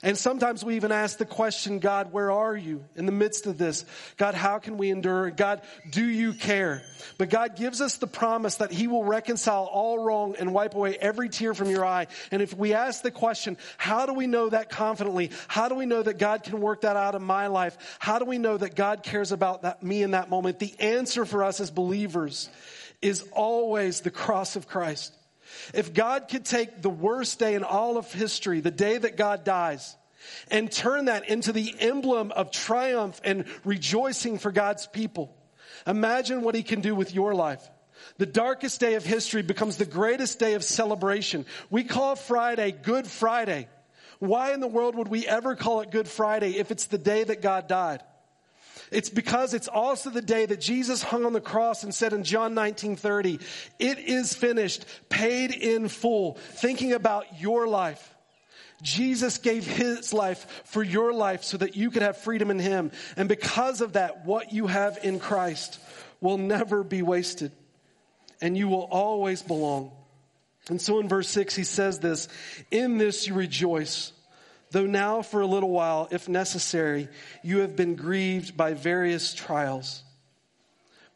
And 0.03 0.19
sometimes 0.19 0.65
we 0.65 0.77
even 0.77 0.93
ask 0.93 1.19
the 1.19 1.25
question, 1.25 1.79
God, 1.79 2.13
where 2.13 2.31
are 2.31 2.57
you 2.57 2.85
in 2.97 3.07
the 3.07 3.13
midst 3.13 3.47
of 3.47 3.59
this? 3.59 3.85
God, 4.17 4.35
how 4.35 4.59
can 4.59 4.77
we 4.77 4.91
endure? 4.91 5.31
God, 5.31 5.63
do 5.89 6.05
you 6.05 6.35
care? 6.35 6.83
But 7.19 7.31
God 7.31 7.57
gives 7.57 7.81
us 7.81 7.97
the 7.97 8.07
promise 8.07 8.57
that 8.57 8.71
He 8.71 8.87
will 8.87 9.05
reconcile 9.05 9.65
all 9.65 10.05
wrong 10.05 10.37
and 10.39 10.53
wipe 10.53 10.75
away 10.75 10.97
every 10.97 11.29
tear 11.29 11.55
from 11.55 11.71
your 11.71 11.85
eye. 11.85 12.07
And 12.31 12.43
if 12.43 12.57
we 12.57 12.75
ask 12.75 13.03
the 13.03 13.11
question, 13.11 13.57
how 13.79 14.07
do 14.07 14.13
we 14.13 14.27
know 14.27 14.49
that 14.49 14.71
confidently? 14.71 15.31
How 15.49 15.69
do 15.69 15.75
we 15.75 15.87
know 15.87 16.03
that 16.03 16.19
God 16.19 16.43
can 16.43 16.61
work 16.61 16.83
that 16.83 16.97
out 16.97 17.15
in 17.15 17.23
my 17.23 17.47
life? 17.47 17.77
How 17.99 18.19
do 18.19 18.25
we 18.25 18.39
know 18.39 18.57
that 18.57 18.75
God 18.75 19.03
cares 19.03 19.33
about 19.33 19.63
that, 19.63 19.83
me 19.83 20.03
in 20.03 20.13
that 20.13 20.31
moment? 20.31 20.59
The 20.59 20.75
answer 20.81 21.25
for 21.25 21.45
us 21.45 21.61
as 21.61 21.71
believers 21.71 22.49
is 23.01 23.25
always 23.33 24.01
the 24.01 24.11
cross 24.11 24.57
of 24.57 24.67
Christ. 24.67 25.15
If 25.73 25.95
God 25.95 26.29
could 26.29 26.45
take 26.45 26.83
the 26.83 26.91
worst 26.91 27.39
day 27.39 27.55
in 27.55 27.65
all 27.65 27.97
of 27.97 28.13
history, 28.13 28.61
the 28.61 28.71
day 28.71 28.99
that 28.99 29.17
God 29.17 29.45
dies, 29.45 29.97
and 30.51 30.71
turn 30.71 31.07
that 31.07 31.29
into 31.29 31.53
the 31.53 31.75
emblem 31.81 32.33
of 32.33 32.51
triumph 32.51 33.21
and 33.25 33.45
rejoicing 33.65 34.39
for 34.39 34.51
God's 34.51 34.87
people, 34.87 35.35
imagine 35.87 36.43
what 36.43 36.55
He 36.55 36.63
can 36.63 36.81
do 36.81 36.95
with 36.95 37.15
your 37.15 37.35
life. 37.35 37.69
The 38.19 38.27
darkest 38.27 38.81
day 38.81 38.95
of 38.95 39.05
history 39.05 39.43
becomes 39.43 39.77
the 39.77 39.85
greatest 39.85 40.39
day 40.39 40.55
of 40.55 40.65
celebration. 40.65 41.47
We 41.71 41.85
call 41.85 42.17
Friday 42.17 42.73
Good 42.73 43.07
Friday. 43.07 43.69
Why 44.19 44.53
in 44.53 44.61
the 44.61 44.69
world 44.69 44.95
would 44.95 45.09
we 45.09 45.27
ever 45.27 45.57
call 45.57 45.81
it 45.81 45.91
Good 45.91 46.09
Friday 46.09 46.57
if 46.57 46.71
it's 46.71 46.87
the 46.87 46.99
day 46.99 47.25
that 47.25 47.43
God 47.43 47.69
died? 47.69 48.03
It's 48.91 49.11
because 49.11 49.55
it's 49.55 49.69
also 49.69 50.11
the 50.11 50.23
day 50.23 50.47
that 50.47 50.61
Jesus 50.61 51.03
hung 51.03 51.25
on 51.25 51.33
the 51.33 51.41
cross 51.41 51.85
and 51.85 51.95
said 51.95 52.13
in 52.13 52.25
John 52.25 52.55
19:30, 52.55 53.41
"It 53.79 53.99
is 53.99 54.35
finished, 54.35 54.85
paid 55.09 55.53
in 55.53 55.89
full." 55.89 56.35
Thinking 56.55 56.93
about 56.93 57.41
your 57.41 57.67
life. 57.67 58.15
Jesus 58.83 59.39
gave 59.39 59.67
his 59.67 60.13
life 60.13 60.63
for 60.65 60.83
your 60.83 61.13
life 61.13 61.45
so 61.45 61.57
that 61.57 61.77
you 61.77 61.91
could 61.91 62.03
have 62.03 62.19
freedom 62.19 62.51
in 62.51 62.59
him. 62.59 62.91
And 63.17 63.29
because 63.29 63.81
of 63.81 63.95
that, 63.95 64.27
what 64.27 64.53
you 64.53 64.67
have 64.67 64.99
in 65.03 65.19
Christ 65.19 65.79
will 66.21 66.39
never 66.39 66.83
be 66.83 67.01
wasted. 67.01 67.53
And 68.41 68.59
you 68.59 68.69
will 68.69 68.89
always 68.91 69.43
belong. 69.43 69.93
And 70.69 70.81
so 70.81 70.99
in 70.99 71.09
verse 71.09 71.29
6, 71.29 71.55
he 71.55 71.65
says 71.65 71.99
this, 72.01 72.29
in 72.71 72.99
this 72.99 73.27
you 73.27 73.35
rejoice 73.35 74.13
though 74.75 74.87
now 74.87 75.23
for 75.23 75.41
a 75.41 75.47
little 75.47 75.71
while, 75.71 76.09
if 76.11 76.29
necessary, 76.29 77.09
you 77.45 77.59
have 77.59 77.77
been 77.77 77.95
grieved 77.95 78.57
by 78.57 78.75
various 78.75 79.33
trials. 79.33 80.03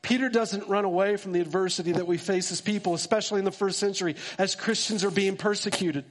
Peter 0.01 0.29
doesn't 0.29 0.69
run 0.69 0.85
away 0.85 1.17
from 1.17 1.33
the 1.33 1.41
adversity 1.41 1.91
that 1.91 2.07
we 2.07 2.19
face 2.19 2.53
as 2.53 2.61
people, 2.61 2.95
especially 2.95 3.41
in 3.41 3.45
the 3.45 3.51
first 3.51 3.81
century, 3.81 4.15
as 4.39 4.55
Christians 4.55 5.03
are 5.03 5.11
being 5.11 5.37
persecuted. 5.37 6.05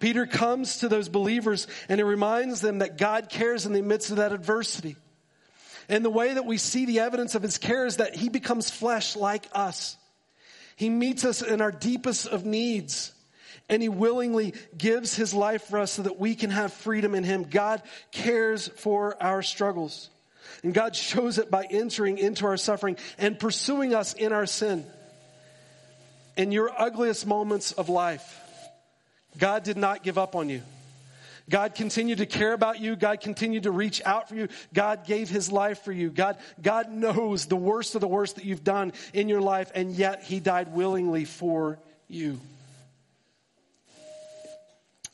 Peter 0.00 0.26
comes 0.26 0.78
to 0.78 0.88
those 0.88 1.08
believers 1.08 1.68
and 1.88 2.00
he 2.00 2.02
reminds 2.02 2.60
them 2.60 2.80
that 2.80 2.98
God 2.98 3.28
cares 3.30 3.64
in 3.64 3.72
the 3.72 3.80
midst 3.80 4.10
of 4.10 4.16
that 4.16 4.32
adversity. 4.32 4.96
And 5.88 6.04
the 6.04 6.10
way 6.10 6.34
that 6.34 6.44
we 6.44 6.58
see 6.58 6.86
the 6.86 7.00
evidence 7.00 7.36
of 7.36 7.42
his 7.42 7.58
care 7.58 7.86
is 7.86 7.98
that 7.98 8.16
he 8.16 8.28
becomes 8.28 8.68
flesh 8.68 9.14
like 9.14 9.46
us. 9.52 9.96
He 10.74 10.90
meets 10.90 11.24
us 11.24 11.40
in 11.40 11.60
our 11.60 11.72
deepest 11.72 12.26
of 12.26 12.44
needs 12.44 13.12
and 13.68 13.82
he 13.82 13.88
willingly 13.88 14.54
gives 14.76 15.14
his 15.14 15.34
life 15.34 15.64
for 15.64 15.78
us 15.78 15.92
so 15.92 16.02
that 16.02 16.18
we 16.18 16.34
can 16.34 16.50
have 16.50 16.72
freedom 16.72 17.14
in 17.14 17.24
him. 17.24 17.44
God 17.44 17.82
cares 18.10 18.68
for 18.68 19.20
our 19.22 19.42
struggles. 19.42 20.10
And 20.62 20.72
God 20.72 20.96
shows 20.96 21.38
it 21.38 21.50
by 21.50 21.66
entering 21.70 22.18
into 22.18 22.46
our 22.46 22.56
suffering 22.56 22.96
and 23.18 23.38
pursuing 23.38 23.94
us 23.94 24.14
in 24.14 24.32
our 24.32 24.46
sin. 24.46 24.84
In 26.36 26.52
your 26.52 26.70
ugliest 26.80 27.26
moments 27.26 27.72
of 27.72 27.88
life, 27.88 28.40
God 29.36 29.64
did 29.64 29.76
not 29.76 30.02
give 30.02 30.18
up 30.18 30.34
on 30.34 30.48
you. 30.48 30.62
God 31.50 31.74
continued 31.74 32.18
to 32.18 32.26
care 32.26 32.52
about 32.52 32.78
you. 32.78 32.94
God 32.94 33.20
continued 33.20 33.62
to 33.62 33.70
reach 33.70 34.02
out 34.04 34.28
for 34.28 34.34
you. 34.34 34.48
God 34.74 35.06
gave 35.06 35.30
his 35.30 35.50
life 35.50 35.82
for 35.82 35.92
you. 35.92 36.10
God, 36.10 36.36
God 36.60 36.90
knows 36.90 37.46
the 37.46 37.56
worst 37.56 37.94
of 37.94 38.00
the 38.00 38.08
worst 38.08 38.36
that 38.36 38.44
you've 38.44 38.64
done 38.64 38.92
in 39.14 39.28
your 39.28 39.40
life, 39.40 39.72
and 39.74 39.92
yet 39.92 40.22
he 40.22 40.40
died 40.40 40.72
willingly 40.74 41.24
for 41.24 41.78
you. 42.06 42.38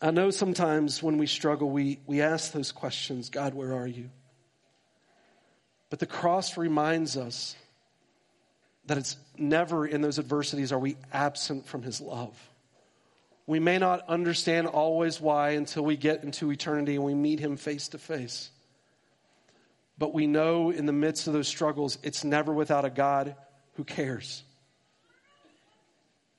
I 0.04 0.10
know 0.10 0.28
sometimes 0.30 1.02
when 1.02 1.16
we 1.16 1.26
struggle, 1.26 1.70
we, 1.70 1.98
we 2.06 2.20
ask 2.20 2.52
those 2.52 2.72
questions 2.72 3.30
God, 3.30 3.54
where 3.54 3.72
are 3.72 3.86
you? 3.86 4.10
But 5.88 5.98
the 5.98 6.06
cross 6.06 6.58
reminds 6.58 7.16
us 7.16 7.56
that 8.84 8.98
it's 8.98 9.16
never 9.38 9.86
in 9.86 10.02
those 10.02 10.18
adversities 10.18 10.72
are 10.72 10.78
we 10.78 10.98
absent 11.10 11.66
from 11.66 11.82
his 11.82 12.02
love. 12.02 12.38
We 13.46 13.60
may 13.60 13.78
not 13.78 14.06
understand 14.06 14.66
always 14.66 15.22
why 15.22 15.50
until 15.50 15.86
we 15.86 15.96
get 15.96 16.22
into 16.22 16.52
eternity 16.52 16.96
and 16.96 17.04
we 17.04 17.14
meet 17.14 17.40
him 17.40 17.56
face 17.56 17.88
to 17.88 17.98
face. 17.98 18.50
But 19.96 20.12
we 20.12 20.26
know 20.26 20.68
in 20.68 20.84
the 20.84 20.92
midst 20.92 21.28
of 21.28 21.32
those 21.32 21.48
struggles, 21.48 21.96
it's 22.02 22.24
never 22.24 22.52
without 22.52 22.84
a 22.84 22.90
God 22.90 23.36
who 23.76 23.84
cares. 23.84 24.42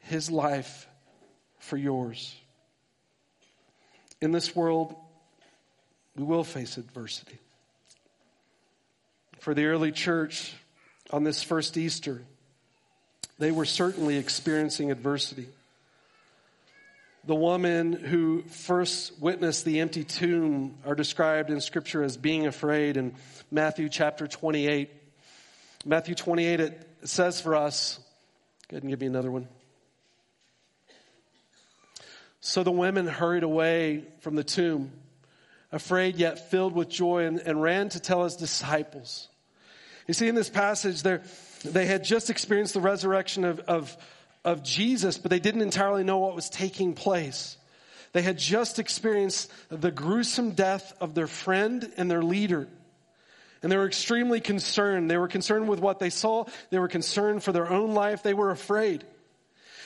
his 0.01 0.29
life 0.29 0.88
for 1.57 1.77
yours. 1.77 2.36
In 4.25 4.32
this 4.32 4.55
world, 4.55 4.96
we 6.15 6.24
will 6.24 6.44
face 6.44 6.77
adversity. 6.77 7.38
For 9.39 9.53
the 9.53 9.67
early 9.67 9.91
church 9.91 10.51
on 11.12 11.24
this 11.24 11.44
first 11.44 11.77
Easter, 11.77 12.24
they 13.38 13.51
were 13.51 13.65
certainly 13.65 14.17
experiencing 14.17 14.89
adversity. 14.89 15.48
The 17.25 17.36
woman 17.36 17.94
who 17.94 18.41
first 18.50 19.13
witnessed 19.20 19.63
the 19.63 19.79
empty 19.79 20.03
tomb 20.03 20.74
are 20.88 20.96
described 20.96 21.51
in 21.51 21.62
Scripture 21.62 22.01
as 22.01 22.17
being 22.17 22.48
afraid 22.48 22.98
in 22.98 23.13
Matthew 23.51 23.89
chapter 23.89 24.25
28. 24.25 24.89
Matthew 25.86 26.15
28, 26.15 26.60
it 26.62 26.89
says 27.03 27.41
for 27.41 27.55
us, 27.55 28.00
go 28.70 28.77
ahead 28.77 28.82
and 28.82 28.89
give 28.89 29.01
me 29.01 29.05
another 29.05 29.29
one. 29.29 29.48
So 32.46 32.62
the 32.62 32.72
women 32.72 33.08
hurried 33.08 33.42
away 33.42 34.04
from 34.20 34.36
the 34.36 34.44
tomb, 34.44 34.92
afraid 35.72 36.18
yet 36.18 36.52
filled 36.52 36.75
with 36.75 36.90
joy, 36.90 37.25
and, 37.25 37.40
and 37.40 37.60
ran 37.60 37.90
to 37.90 38.00
tell 38.00 38.24
his 38.24 38.36
disciples. 38.36 39.28
You 40.08 40.14
see, 40.14 40.28
in 40.28 40.36
this 40.36 40.52
passage, 40.52 41.02
they 41.02 41.86
had 41.88 42.04
just 42.04 42.30
experienced 42.30 42.75
the 42.75 42.82
resurrection 42.82 43.46
of, 43.46 43.62
of, 43.62 43.98
of 44.44 44.62
Jesus, 44.62 45.18
but 45.18 45.32
they 45.32 45.40
didn't 45.40 45.64
entirely 45.64 46.04
know 46.04 46.20
what 46.20 46.36
was 46.36 46.52
taking 46.52 46.94
place. 46.94 47.58
They 48.14 48.22
had 48.22 48.38
just 48.38 48.78
experienced 48.78 49.52
the 49.70 49.90
gruesome 49.90 50.52
death 50.52 50.94
of 51.02 51.16
their 51.16 51.28
friend 51.28 51.92
and 51.98 52.12
their 52.12 52.22
leader. 52.22 52.68
And 53.64 53.72
they 53.72 53.78
were 53.78 53.88
extremely 53.88 54.40
concerned. 54.40 55.10
They 55.10 55.18
were 55.18 55.28
concerned 55.28 55.68
with 55.68 55.80
what 55.80 55.98
they 55.98 56.12
saw. 56.12 56.46
They 56.70 56.78
were 56.78 56.90
concerned 56.90 57.42
for 57.42 57.54
their 57.54 57.72
own 57.72 57.96
life. 57.96 58.22
They 58.22 58.36
were 58.36 58.52
afraid. 58.52 59.04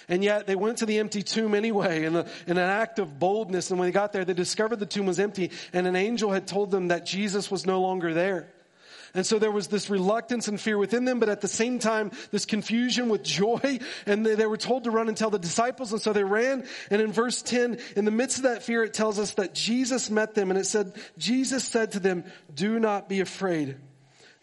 And 0.10 0.24
yet 0.24 0.48
they 0.48 0.56
went 0.56 0.80
to 0.80 0.86
the 0.86 0.98
empty 0.98 1.22
tomb 1.22 1.54
anyway 1.54 2.04
in, 2.04 2.16
in 2.16 2.26
an 2.48 2.58
act 2.58 3.00
of 3.00 3.20
boldness. 3.20 3.70
And 3.70 3.80
when 3.80 3.88
they 3.88 3.94
got 3.94 4.12
there, 4.12 4.26
they 4.26 4.34
discovered 4.34 4.78
the 4.78 4.86
tomb 4.88 5.06
was 5.06 5.20
empty 5.20 5.52
and 5.72 5.88
an 5.88 5.96
angel 5.96 6.32
had 6.32 6.48
told 6.48 6.72
them 6.72 6.90
that 6.90 7.06
Jesus 7.06 7.52
was 7.52 7.66
no 7.66 7.82
longer 7.82 8.14
there. 8.14 8.52
And 9.14 9.26
so 9.26 9.40
there 9.40 9.52
was 9.52 9.68
this 9.68 9.90
reluctance 9.90 10.48
and 10.48 10.60
fear 10.60 10.78
within 10.78 11.06
them, 11.06 11.20
but 11.20 11.30
at 11.30 11.42
the 11.42 11.48
same 11.48 11.80
time, 11.80 12.12
this 12.32 12.46
confusion 12.46 13.10
with 13.10 13.24
joy. 13.24 13.80
And 14.06 14.26
they, 14.26 14.36
they, 14.36 14.46
were 14.46 14.58
told 14.58 14.86
to 14.86 14.92
run 14.92 15.08
and 15.08 15.18
tell 15.18 15.30
the 15.30 15.40
disciples. 15.40 15.92
And 15.92 16.02
so 16.02 16.14
they 16.14 16.24
ran. 16.24 16.66
And 16.90 17.02
in 17.02 17.12
verse 17.12 17.42
10, 17.42 17.80
in 17.96 18.06
the 18.06 18.12
midst 18.12 18.38
of 18.38 18.44
that 18.44 18.64
fear, 18.64 18.84
it 18.84 18.94
tells 18.94 19.20
us 19.20 19.34
that 19.36 19.54
Jesus 19.54 20.10
met 20.10 20.36
them. 20.36 20.50
And 20.50 20.60
it 20.60 20.66
said, 20.66 20.94
Jesus 21.18 21.64
said 21.64 21.94
to 21.94 22.00
them, 22.00 22.24
do 22.54 22.80
not 22.80 23.10
be 23.10 23.20
afraid. 23.20 23.78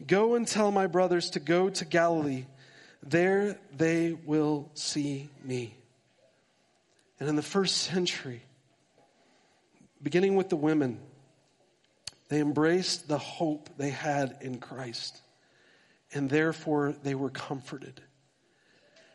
Go 0.04 0.34
and 0.34 0.46
tell 0.46 0.70
my 0.70 0.86
brothers 0.86 1.30
to 1.30 1.40
go 1.40 1.68
to 1.70 1.84
Galilee. 1.84 2.44
There 3.08 3.58
they 3.76 4.12
will 4.12 4.70
see 4.74 5.28
me. 5.44 5.76
And 7.20 7.28
in 7.28 7.36
the 7.36 7.42
first 7.42 7.78
century, 7.78 8.42
beginning 10.02 10.36
with 10.36 10.48
the 10.48 10.56
women, 10.56 10.98
they 12.28 12.40
embraced 12.40 13.08
the 13.08 13.18
hope 13.18 13.70
they 13.78 13.90
had 13.90 14.38
in 14.40 14.58
Christ, 14.58 15.20
and 16.12 16.28
therefore 16.28 16.94
they 17.04 17.14
were 17.14 17.30
comforted. 17.30 18.02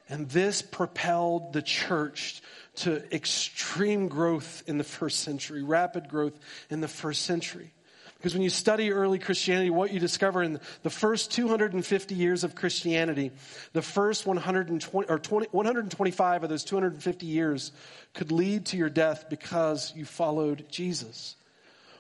And 0.08 0.30
this 0.30 0.62
propelled 0.62 1.54
the 1.54 1.62
church 1.62 2.42
to 2.76 3.04
extreme 3.14 4.08
growth 4.08 4.64
in 4.68 4.78
the 4.78 4.84
first 4.84 5.20
century, 5.20 5.64
rapid 5.64 6.08
growth 6.08 6.38
in 6.70 6.82
the 6.82 6.88
first 6.88 7.24
century. 7.24 7.74
Because 8.22 8.36
when 8.36 8.44
you 8.44 8.52
study 8.52 8.92
early 8.92 9.18
Christianity, 9.18 9.72
what 9.72 9.92
you 9.92 10.00
discover 10.00 10.44
in 10.44 10.60
the 10.84 10.92
first 10.92 11.32
250 11.32 12.14
years 12.14 12.44
of 12.44 12.54
Christianity, 12.54 13.32
the 13.74 13.82
first 13.82 14.28
120 14.28 15.10
or 15.10 15.18
20, 15.18 15.48
125 15.50 16.44
of 16.44 16.50
those 16.50 16.64
250 16.64 17.26
years 17.26 17.72
could 18.14 18.32
lead 18.32 18.68
to 18.68 18.78
your 18.78 18.92
death 18.92 19.26
because 19.28 19.92
you 19.96 20.06
followed 20.06 20.68
Jesus. 20.70 21.36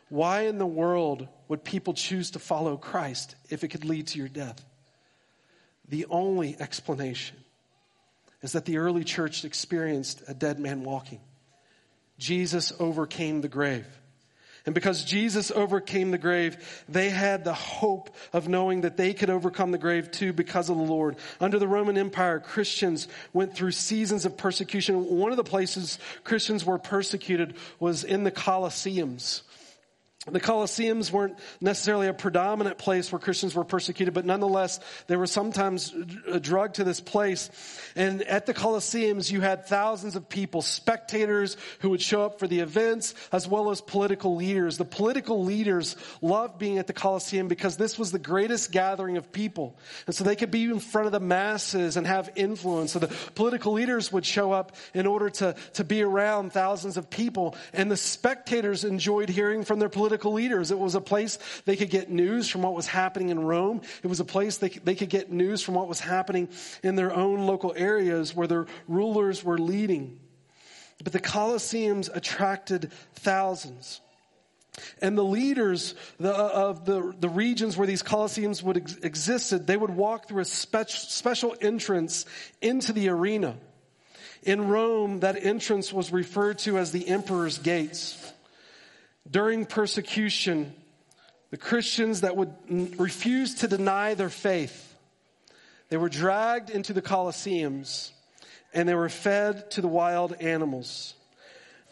Why 0.09 0.41
in 0.41 0.59
the 0.59 0.65
world 0.67 1.27
would 1.47 1.63
people 1.63 1.95
choose 1.95 2.29
to 2.31 2.39
follow 2.39 2.77
Christ 2.77 3.35
if 3.49 3.63
it 3.63 3.69
could 3.69 3.85
lead 3.85 4.05
to 4.07 4.19
your 4.19 4.27
death? 4.27 4.63
The 5.89 6.05
only 6.07 6.55
explanation 6.59 7.37
is 8.43 8.51
that 8.51 8.65
the 8.65 8.77
early 8.77 9.03
church 9.03 9.43
experienced 9.43 10.21
a 10.27 10.35
dead 10.35 10.59
man 10.59 10.83
walking. 10.83 11.21
Jesus 12.19 12.71
overcame 12.79 13.41
the 13.41 13.47
grave. 13.47 13.87
And 14.65 14.75
because 14.75 15.03
Jesus 15.03 15.49
overcame 15.49 16.11
the 16.11 16.19
grave, 16.19 16.83
they 16.87 17.09
had 17.09 17.43
the 17.43 17.53
hope 17.53 18.15
of 18.31 18.47
knowing 18.47 18.81
that 18.81 18.95
they 18.95 19.13
could 19.13 19.31
overcome 19.31 19.71
the 19.71 19.79
grave 19.79 20.11
too 20.11 20.33
because 20.33 20.69
of 20.69 20.77
the 20.77 20.83
Lord. 20.83 21.15
Under 21.39 21.57
the 21.57 21.67
Roman 21.67 21.97
Empire, 21.97 22.39
Christians 22.39 23.07
went 23.33 23.55
through 23.55 23.71
seasons 23.71 24.25
of 24.25 24.37
persecution. 24.37 25.17
One 25.17 25.31
of 25.31 25.37
the 25.37 25.43
places 25.43 25.97
Christians 26.23 26.63
were 26.63 26.77
persecuted 26.77 27.55
was 27.79 28.03
in 28.03 28.23
the 28.23 28.31
Colosseums. 28.31 29.41
The 30.27 30.39
Colosseums 30.39 31.09
weren't 31.09 31.39
necessarily 31.61 32.07
a 32.07 32.13
predominant 32.13 32.77
place 32.77 33.11
where 33.11 33.17
Christians 33.17 33.55
were 33.55 33.63
persecuted, 33.63 34.13
but 34.13 34.23
nonetheless, 34.23 34.79
they 35.07 35.15
were 35.15 35.25
sometimes 35.25 35.91
drugged 36.41 36.75
to 36.75 36.83
this 36.83 37.01
place. 37.01 37.49
And 37.95 38.21
at 38.21 38.45
the 38.45 38.53
Colosseums, 38.53 39.31
you 39.31 39.41
had 39.41 39.65
thousands 39.65 40.15
of 40.15 40.29
people, 40.29 40.61
spectators 40.61 41.57
who 41.79 41.89
would 41.89 42.03
show 42.03 42.21
up 42.21 42.37
for 42.37 42.47
the 42.47 42.59
events, 42.59 43.15
as 43.31 43.47
well 43.47 43.71
as 43.71 43.81
political 43.81 44.35
leaders. 44.35 44.77
The 44.77 44.85
political 44.85 45.43
leaders 45.43 45.95
loved 46.21 46.59
being 46.59 46.77
at 46.77 46.85
the 46.85 46.93
Colosseum 46.93 47.47
because 47.47 47.75
this 47.75 47.97
was 47.97 48.11
the 48.11 48.19
greatest 48.19 48.71
gathering 48.71 49.17
of 49.17 49.31
people. 49.31 49.75
And 50.05 50.15
so 50.15 50.23
they 50.23 50.35
could 50.35 50.51
be 50.51 50.65
in 50.65 50.79
front 50.79 51.07
of 51.07 51.13
the 51.13 51.19
masses 51.19 51.97
and 51.97 52.05
have 52.05 52.29
influence. 52.35 52.91
So 52.91 52.99
the 52.99 53.07
political 53.33 53.73
leaders 53.73 54.11
would 54.11 54.27
show 54.27 54.51
up 54.51 54.75
in 54.93 55.07
order 55.07 55.31
to, 55.31 55.55
to 55.73 55.83
be 55.83 56.03
around 56.03 56.53
thousands 56.53 56.95
of 56.95 57.09
people. 57.09 57.55
And 57.73 57.89
the 57.89 57.97
spectators 57.97 58.83
enjoyed 58.83 59.27
hearing 59.27 59.63
from 59.63 59.79
their 59.79 59.89
political 59.89 60.10
political 60.11 60.33
leaders. 60.33 60.71
It 60.71 60.79
was 60.79 60.95
a 60.95 61.01
place 61.01 61.39
they 61.63 61.77
could 61.77 61.89
get 61.89 62.09
news 62.09 62.49
from 62.49 62.63
what 62.63 62.73
was 62.73 62.85
happening 62.85 63.29
in 63.29 63.39
Rome. 63.39 63.81
It 64.03 64.07
was 64.07 64.19
a 64.19 64.25
place 64.25 64.57
they, 64.57 64.67
they 64.67 64.93
could 64.93 65.09
get 65.09 65.31
news 65.31 65.61
from 65.61 65.75
what 65.75 65.87
was 65.87 66.01
happening 66.01 66.49
in 66.83 66.95
their 66.95 67.13
own 67.13 67.47
local 67.47 67.73
areas 67.77 68.35
where 68.35 68.47
their 68.47 68.65
rulers 68.89 69.41
were 69.41 69.57
leading. 69.57 70.19
But 71.01 71.13
the 71.13 71.21
Colosseums 71.21 72.13
attracted 72.13 72.91
thousands. 73.15 74.01
And 75.01 75.17
the 75.17 75.23
leaders 75.23 75.95
uh, 76.21 76.27
of 76.29 76.85
the, 76.85 77.13
the 77.17 77.29
regions 77.29 77.77
where 77.77 77.87
these 77.87 78.03
Colosseums 78.03 78.61
would 78.61 78.77
ex- 78.77 78.97
existed, 78.97 79.65
they 79.65 79.77
would 79.77 79.91
walk 79.91 80.27
through 80.27 80.41
a 80.41 80.45
spe- 80.45 80.89
special 80.89 81.55
entrance 81.61 82.25
into 82.61 82.91
the 82.91 83.07
arena. 83.07 83.55
In 84.43 84.67
Rome, 84.67 85.21
that 85.21 85.37
entrance 85.41 85.93
was 85.93 86.11
referred 86.11 86.59
to 86.59 86.77
as 86.77 86.91
the 86.91 87.07
emperor's 87.07 87.59
gates. 87.59 88.30
During 89.29 89.65
persecution, 89.65 90.73
the 91.51 91.57
Christians 91.57 92.21
that 92.21 92.35
would 92.35 92.53
refuse 92.99 93.55
to 93.55 93.67
deny 93.67 94.13
their 94.13 94.29
faith, 94.29 94.95
they 95.89 95.97
were 95.97 96.09
dragged 96.09 96.69
into 96.69 96.93
the 96.93 97.01
Colosseums 97.01 98.11
and 98.73 98.87
they 98.87 98.95
were 98.95 99.09
fed 99.09 99.71
to 99.71 99.81
the 99.81 99.87
wild 99.87 100.33
animals. 100.39 101.13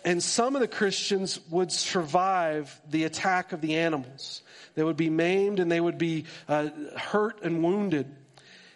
And 0.06 0.24
some 0.24 0.56
of 0.56 0.62
the 0.62 0.68
Christians 0.68 1.40
would 1.50 1.74
survive 1.74 2.80
the 2.90 3.04
attack 3.04 3.52
of 3.52 3.60
the 3.60 3.76
animals. 3.76 4.42
They 4.76 4.84
would 4.84 4.96
be 4.96 5.10
maimed 5.10 5.60
and 5.60 5.70
they 5.70 5.82
would 5.82 5.98
be 5.98 6.26
uh, 6.48 6.70
hurt 6.96 7.44
and 7.44 7.62
wounded. 7.62 8.08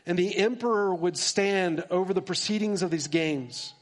And 0.05 0.19
the 0.19 0.35
emperor 0.35 0.93
would 0.93 1.17
stand 1.17 1.85
over 1.89 2.13
the 2.13 2.21
proceedings 2.21 2.83
of 2.83 2.91
these 2.91 3.07
games 3.07 3.73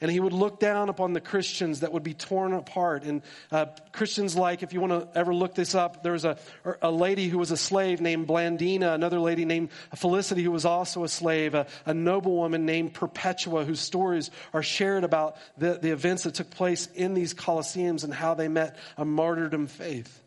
and 0.00 0.10
he 0.10 0.20
would 0.20 0.32
look 0.32 0.60
down 0.60 0.88
upon 0.88 1.12
the 1.12 1.20
Christians 1.20 1.80
that 1.80 1.92
would 1.92 2.02
be 2.02 2.14
torn 2.14 2.52
apart. 2.52 3.04
And 3.04 3.22
uh, 3.50 3.66
Christians 3.92 4.36
like, 4.36 4.62
if 4.62 4.72
you 4.72 4.80
want 4.80 4.92
to 4.92 5.18
ever 5.18 5.34
look 5.34 5.54
this 5.54 5.74
up, 5.74 6.02
there 6.02 6.12
was 6.12 6.24
a, 6.24 6.36
a 6.82 6.90
lady 6.90 7.28
who 7.28 7.38
was 7.38 7.50
a 7.50 7.56
slave 7.56 8.00
named 8.00 8.26
Blandina, 8.26 8.94
another 8.94 9.18
lady 9.18 9.44
named 9.44 9.70
Felicity 9.94 10.42
who 10.42 10.50
was 10.50 10.64
also 10.64 11.04
a 11.04 11.08
slave, 11.08 11.54
a, 11.54 11.66
a 11.84 11.94
noblewoman 11.94 12.66
named 12.66 12.94
Perpetua, 12.94 13.64
whose 13.64 13.80
stories 13.80 14.30
are 14.52 14.62
shared 14.62 15.04
about 15.04 15.36
the, 15.56 15.78
the 15.80 15.92
events 15.92 16.24
that 16.24 16.34
took 16.34 16.50
place 16.50 16.88
in 16.94 17.14
these 17.14 17.34
Colosseums 17.34 18.04
and 18.04 18.12
how 18.12 18.34
they 18.34 18.48
met 18.48 18.76
a 18.96 19.04
martyrdom 19.04 19.66
faith. 19.66 20.22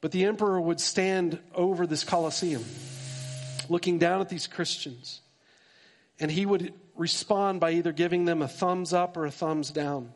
But 0.00 0.12
the 0.12 0.26
emperor 0.26 0.60
would 0.60 0.80
stand 0.80 1.38
over 1.54 1.86
this 1.86 2.04
Colosseum, 2.04 2.64
looking 3.68 3.98
down 3.98 4.20
at 4.20 4.28
these 4.28 4.46
Christians, 4.46 5.20
and 6.18 6.30
he 6.30 6.46
would 6.46 6.72
respond 6.94 7.60
by 7.60 7.72
either 7.72 7.92
giving 7.92 8.24
them 8.24 8.42
a 8.42 8.48
thumbs 8.48 8.92
up 8.92 9.16
or 9.16 9.26
a 9.26 9.30
thumbs 9.30 9.70
down. 9.70 10.12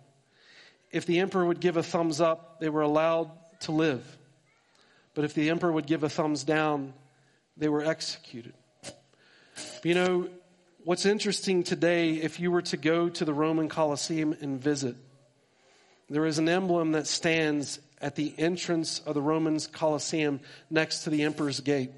If 0.90 1.07
the 1.07 1.21
emperor 1.21 1.45
would 1.45 1.61
give 1.61 1.76
a 1.76 1.83
thumbs 1.83 2.21
up, 2.21 2.61
they 2.61 2.69
were 2.69 2.83
allowed 2.83 3.30
to 3.61 3.73
live. 3.73 4.19
But 5.14 5.25
if 5.25 5.35
the 5.35 5.50
emperor 5.50 5.73
would 5.73 5.87
give 5.87 6.02
a 6.02 6.09
thumbs 6.09 6.45
down, 6.45 6.95
they 7.57 7.69
were 7.69 7.85
executed. 7.85 8.54
You 9.85 9.95
know, 9.95 10.28
what's 10.85 11.07
interesting 11.07 11.62
today, 11.62 12.14
if 12.14 12.40
you 12.40 12.50
were 12.50 12.62
to 12.62 12.76
go 12.76 13.09
to 13.09 13.25
the 13.25 13.35
Roman 13.35 13.69
Colosseum 13.69 14.35
and 14.40 14.61
visit, 14.61 14.97
there 16.09 16.26
is 16.26 16.38
an 16.38 16.49
emblem 16.49 16.92
that 16.92 17.07
stands 17.07 17.78
at 18.00 18.16
the 18.16 18.35
entrance 18.38 19.00
of 19.00 19.14
the 19.14 19.23
Roman 19.23 19.61
Colosseum 19.73 20.40
next 20.71 21.04
to 21.04 21.11
the 21.11 21.23
emperor's 21.23 21.61
gate, 21.61 21.90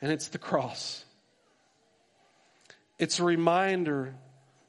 and 0.00 0.12
it's 0.12 0.28
the 0.28 0.38
cross. 0.38 1.04
It's 3.00 3.18
a 3.18 3.24
reminder 3.24 4.14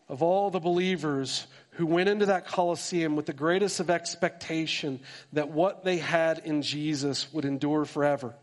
of 0.08 0.24
all 0.24 0.52
the 0.52 0.62
believers 0.62 1.46
who 1.72 1.86
went 1.86 2.08
into 2.08 2.28
that 2.28 2.48
Colosseum 2.48 3.18
with 3.18 3.26
the 3.26 3.34
greatest 3.34 3.82
of 3.82 3.90
expectation 3.90 5.02
that 5.34 5.52
what 5.52 5.84
they 5.84 5.98
had 5.98 6.40
in 6.40 6.62
Jesus 6.62 7.32
would 7.34 7.44
endure 7.44 7.84
forever. 7.84 8.34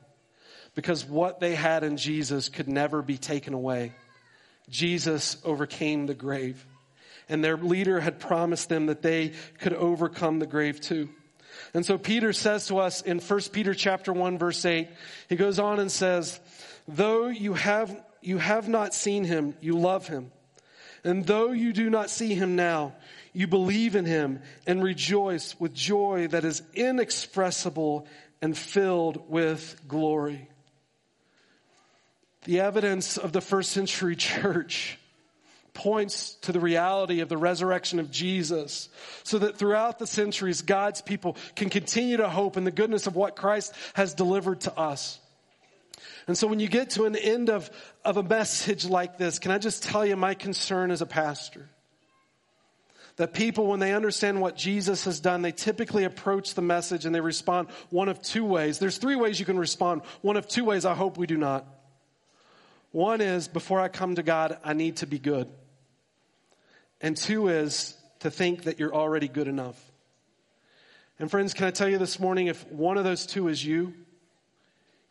Because 0.75 1.07
what 1.07 1.41
they 1.41 1.55
had 1.55 1.85
in 1.85 1.97
Jesus 1.97 2.51
could 2.51 2.69
never 2.69 3.01
be 3.01 3.17
taken 3.17 3.55
away. 3.55 3.95
Jesus 4.69 5.39
overcame 5.43 6.05
the 6.05 6.15
grave. 6.15 6.67
And 7.31 7.43
their 7.43 7.57
leader 7.57 7.99
had 7.99 8.21
promised 8.21 8.69
them 8.69 8.87
that 8.87 9.01
they 9.01 9.33
could 9.59 9.73
overcome 9.73 10.39
the 10.39 10.47
grave 10.47 10.83
too. 10.83 11.09
And 11.73 11.87
so 11.87 11.97
Peter 11.97 12.35
says 12.35 12.67
to 12.67 12.77
us 12.77 13.01
in 13.01 13.21
1 13.21 13.41
Peter 13.53 13.73
chapter 13.73 14.13
1 14.13 14.37
verse 14.37 14.67
8, 14.67 14.87
he 15.31 15.37
goes 15.37 15.59
on 15.59 15.81
and 15.81 15.91
says, 15.91 16.39
though 16.87 17.29
you 17.29 17.55
have, 17.55 17.99
you 18.29 18.37
have 18.37 18.69
not 18.69 18.93
seen 18.93 19.25
him, 19.25 19.55
you 19.63 19.73
love 19.73 20.07
him. 20.07 20.31
And 21.03 21.25
though 21.25 21.53
you 21.53 21.73
do 21.73 21.89
not 21.89 22.11
see 22.11 22.35
him 22.35 22.57
now, 22.57 22.93
you 23.33 23.47
believe 23.47 23.97
in 23.97 24.05
him 24.05 24.43
and 24.67 24.83
rejoice 24.83 25.59
with 25.59 25.73
joy 25.73 26.29
that 26.29 26.45
is 26.45 26.61
inexpressible 26.75 28.07
and 28.43 28.55
filled 28.55 29.31
with 29.31 29.81
glory. 29.89 30.47
The 32.45 32.61
evidence 32.61 33.17
of 33.17 33.33
the 33.33 33.41
first 33.41 33.73
century 33.73 34.15
church 34.33 34.99
points 35.73 36.35
to 36.43 36.53
the 36.53 36.61
reality 36.61 37.21
of 37.21 37.31
the 37.31 37.39
resurrection 37.39 37.99
of 37.99 38.11
Jesus 38.11 38.91
so 39.23 39.39
that 39.39 39.57
throughout 39.57 39.99
the 39.99 40.07
centuries, 40.07 40.61
God's 40.61 41.01
people 41.01 41.39
can 41.57 41.71
continue 41.71 42.19
to 42.19 42.29
hope 42.29 42.59
in 42.59 42.65
the 42.65 42.71
goodness 42.71 43.07
of 43.07 43.17
what 43.17 43.37
Christ 43.37 43.73
has 43.95 44.13
delivered 44.13 44.61
to 44.63 44.79
us. 44.79 45.19
And 46.27 46.37
so 46.37 46.47
when 46.47 46.61
you 46.61 46.69
get 46.69 46.91
to 46.91 47.05
an 47.05 47.17
end 47.17 47.51
of, 47.51 47.71
of 48.05 48.17
a 48.17 48.23
message 48.23 48.85
like 48.85 49.19
this, 49.19 49.39
can 49.39 49.51
I 49.51 49.59
just 49.59 49.83
tell 49.83 50.05
you 50.05 50.17
my 50.17 50.35
concern 50.35 50.91
as 50.91 51.03
a 51.03 51.07
pastor? 51.07 51.69
That 53.17 53.33
people, 53.33 53.67
when 53.67 53.81
they 53.81 53.95
understand 53.95 54.41
what 54.41 54.57
Jesus 54.57 55.05
has 55.05 55.19
done, 55.19 55.43
they 55.43 55.51
typically 55.51 56.05
approach 56.05 56.55
the 56.55 56.63
message 56.63 57.05
and 57.05 57.15
they 57.15 57.21
respond 57.21 57.69
one 57.91 58.09
of 58.09 58.23
two 58.23 58.45
ways. 58.45 58.79
There's 58.79 58.99
three 58.99 59.17
ways 59.17 59.41
you 59.41 59.47
can 59.47 59.59
respond. 59.59 60.03
One 60.21 60.37
of 60.37 60.47
two 60.47 60.65
ways, 60.65 60.85
I 60.85 60.95
hope 60.95 61.19
we 61.19 61.27
do 61.27 61.37
not. 61.37 61.67
One 62.93 63.21
is, 63.21 63.49
before 63.49 63.81
I 63.81 63.89
come 63.89 64.15
to 64.15 64.23
God, 64.23 64.59
I 64.65 64.73
need 64.73 64.99
to 64.99 65.07
be 65.07 65.19
good. 65.19 65.49
And 67.01 67.17
two 67.17 67.49
is 67.49 67.97
to 68.21 68.31
think 68.31 68.65
that 68.65 68.79
you're 68.79 68.95
already 68.95 69.29
good 69.29 69.49
enough. 69.49 69.81
And 71.19 71.31
friends, 71.31 71.55
can 71.55 71.67
I 71.67 71.71
tell 71.71 71.89
you 71.89 71.99
this 71.99 72.21
morning, 72.21 72.47
if 72.47 72.67
one 72.71 72.99
of 72.99 73.05
those 73.05 73.27
two 73.27 73.49
is 73.49 73.65
you, 73.65 73.95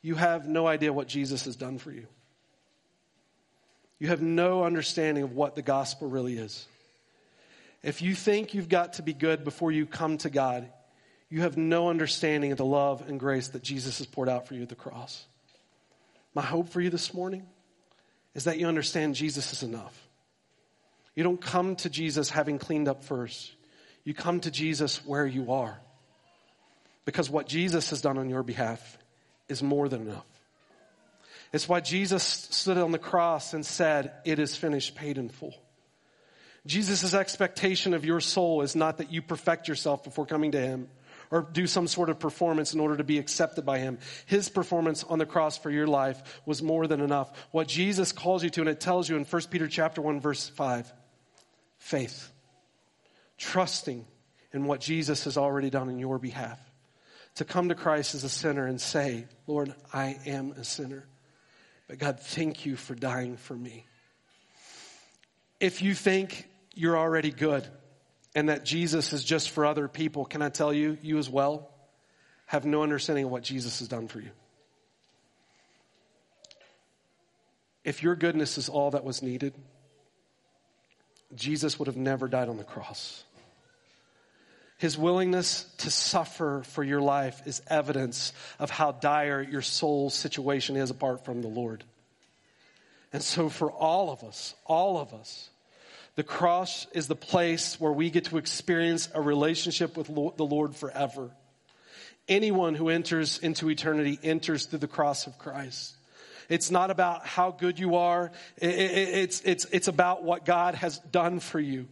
you 0.01 0.15
have 0.15 0.47
no 0.47 0.67
idea 0.67 0.93
what 0.93 1.07
Jesus 1.07 1.45
has 1.45 1.55
done 1.55 1.77
for 1.77 1.91
you. 1.91 2.07
You 3.99 4.09
have 4.09 4.21
no 4.21 4.63
understanding 4.63 5.23
of 5.23 5.33
what 5.33 5.55
the 5.55 5.61
gospel 5.61 6.07
really 6.07 6.37
is. 6.37 6.67
If 7.83 8.01
you 8.01 8.15
think 8.15 8.53
you've 8.53 8.69
got 8.69 8.93
to 8.93 9.01
be 9.01 9.13
good 9.13 9.43
before 9.43 9.71
you 9.71 9.85
come 9.85 10.17
to 10.19 10.29
God, 10.29 10.69
you 11.29 11.41
have 11.41 11.57
no 11.57 11.89
understanding 11.89 12.51
of 12.51 12.57
the 12.57 12.65
love 12.65 13.07
and 13.07 13.19
grace 13.19 13.49
that 13.49 13.63
Jesus 13.63 13.97
has 13.97 14.07
poured 14.07 14.29
out 14.29 14.47
for 14.47 14.53
you 14.53 14.63
at 14.63 14.69
the 14.69 14.75
cross. 14.75 15.25
My 16.33 16.41
hope 16.41 16.69
for 16.69 16.79
you 16.81 16.89
this 16.89 17.13
morning 17.13 17.45
is 18.35 18.43
that 18.43 18.59
you 18.59 18.67
understand 18.67 19.15
Jesus 19.15 19.51
is 19.51 19.63
enough. 19.63 20.07
You 21.15 21.23
don't 21.23 21.41
come 21.41 21.75
to 21.77 21.89
Jesus 21.89 22.29
having 22.29 22.59
cleaned 22.59 22.87
up 22.87 23.03
first. 23.03 23.51
You 24.03 24.13
come 24.13 24.39
to 24.41 24.51
Jesus 24.51 25.03
where 25.05 25.25
you 25.25 25.51
are. 25.51 25.79
Because 27.05 27.29
what 27.29 27.47
Jesus 27.47 27.89
has 27.89 28.01
done 28.01 28.17
on 28.17 28.29
your 28.29 28.43
behalf 28.43 28.97
is 29.49 29.63
more 29.63 29.89
than 29.89 30.01
enough. 30.01 30.25
It's 31.53 31.69
why 31.69 31.79
Jesus 31.79 32.23
stood 32.23 32.77
on 32.77 32.91
the 32.91 32.99
cross 32.99 33.53
and 33.53 33.65
said, 33.65 34.11
It 34.25 34.39
is 34.39 34.55
finished, 34.55 34.95
paid 34.95 35.17
in 35.17 35.29
full. 35.29 35.55
Jesus' 36.65 37.13
expectation 37.13 37.93
of 37.93 38.03
your 38.03 38.19
soul 38.19 38.61
is 38.61 38.75
not 38.75 38.97
that 38.97 39.11
you 39.11 39.21
perfect 39.21 39.67
yourself 39.67 40.03
before 40.03 40.25
coming 40.25 40.51
to 40.51 40.59
Him 40.59 40.89
or 41.31 41.41
do 41.41 41.67
some 41.67 41.87
sort 41.87 42.09
of 42.09 42.19
performance 42.19 42.73
in 42.73 42.79
order 42.79 42.97
to 42.97 43.03
be 43.03 43.17
accepted 43.17 43.65
by 43.65 43.79
Him. 43.79 43.97
His 44.25 44.49
performance 44.49 45.03
on 45.03 45.19
the 45.19 45.25
cross 45.25 45.57
for 45.57 45.69
your 45.69 45.87
life 45.87 46.41
was 46.45 46.61
more 46.61 46.87
than 46.87 47.01
enough. 47.01 47.31
What 47.51 47.67
Jesus 47.67 48.11
calls 48.11 48.43
you 48.43 48.49
to, 48.51 48.61
and 48.61 48.69
it 48.69 48.79
tells 48.79 49.09
you 49.09 49.15
in 49.15 49.23
1 49.23 49.41
Peter 49.49 49.67
chapter 49.67 50.01
1, 50.01 50.19
verse 50.19 50.49
5 50.49 50.91
faith, 51.79 52.31
trusting 53.37 54.05
in 54.51 54.65
what 54.65 54.81
Jesus 54.81 55.23
has 55.23 55.37
already 55.37 55.69
done 55.69 55.89
in 55.89 55.99
your 55.99 56.19
behalf. 56.19 56.59
To 57.37 57.45
come 57.45 57.69
to 57.69 57.75
Christ 57.75 58.15
as 58.15 58.23
a 58.23 58.29
sinner 58.29 58.65
and 58.65 58.81
say, 58.81 59.25
Lord, 59.45 59.73
I 59.93 60.17
am 60.25 60.53
a 60.53 60.63
sinner. 60.63 61.05
But 61.87 61.99
God, 61.99 62.19
thank 62.19 62.65
you 62.65 62.75
for 62.75 62.95
dying 62.95 63.37
for 63.37 63.55
me. 63.55 63.85
If 65.59 65.81
you 65.81 65.93
think 65.93 66.47
you're 66.73 66.97
already 66.97 67.31
good 67.31 67.67
and 68.35 68.49
that 68.49 68.65
Jesus 68.65 69.13
is 69.13 69.23
just 69.23 69.51
for 69.51 69.65
other 69.65 69.87
people, 69.87 70.25
can 70.25 70.41
I 70.41 70.49
tell 70.49 70.73
you, 70.73 70.97
you 71.01 71.19
as 71.19 71.29
well 71.29 71.69
have 72.47 72.65
no 72.65 72.81
understanding 72.81 73.25
of 73.25 73.31
what 73.31 73.43
Jesus 73.43 73.79
has 73.79 73.87
done 73.87 74.07
for 74.07 74.19
you. 74.19 74.31
If 77.83 78.01
your 78.01 78.15
goodness 78.15 78.57
is 78.57 78.67
all 78.67 78.91
that 78.91 79.03
was 79.03 79.21
needed, 79.21 79.53
Jesus 81.35 81.77
would 81.77 81.87
have 81.87 81.97
never 81.97 82.27
died 82.27 82.49
on 82.49 82.57
the 82.57 82.63
cross. 82.63 83.23
His 84.77 84.97
willingness 84.97 85.63
to 85.79 85.89
suffer 85.89 86.61
for 86.63 86.83
your 86.83 87.01
life 87.01 87.41
is 87.45 87.61
evidence 87.67 88.31
of 88.59 88.69
how 88.69 88.91
dire 88.91 89.41
your 89.41 89.63
soul's 89.63 90.13
situation 90.13 90.75
is 90.75 90.91
apart 90.91 91.25
from 91.25 91.41
the 91.41 91.47
Lord. 91.47 91.83
And 93.11 93.23
so, 93.23 93.49
for 93.49 93.71
all 93.71 94.11
of 94.11 94.23
us, 94.23 94.53
all 94.65 94.99
of 94.99 95.13
us, 95.13 95.49
the 96.15 96.23
cross 96.23 96.85
is 96.93 97.07
the 97.07 97.15
place 97.15 97.79
where 97.79 97.91
we 97.91 98.09
get 98.09 98.25
to 98.25 98.37
experience 98.37 99.09
a 99.13 99.21
relationship 99.21 99.97
with 99.97 100.07
the 100.07 100.45
Lord 100.45 100.75
forever. 100.75 101.31
Anyone 102.27 102.75
who 102.75 102.89
enters 102.89 103.39
into 103.39 103.69
eternity 103.69 104.19
enters 104.21 104.65
through 104.65 104.79
the 104.79 104.87
cross 104.87 105.27
of 105.27 105.39
Christ. 105.39 105.95
It's 106.49 106.71
not 106.71 106.91
about 106.91 107.25
how 107.25 107.51
good 107.51 107.79
you 107.79 107.95
are. 107.95 108.31
It's, 108.57 109.41
it's, 109.41 109.65
it's 109.65 109.87
about 109.87 110.23
what 110.23 110.45
God 110.45 110.75
has 110.75 110.99
done 110.99 111.39
for 111.39 111.59
you. 111.59 111.87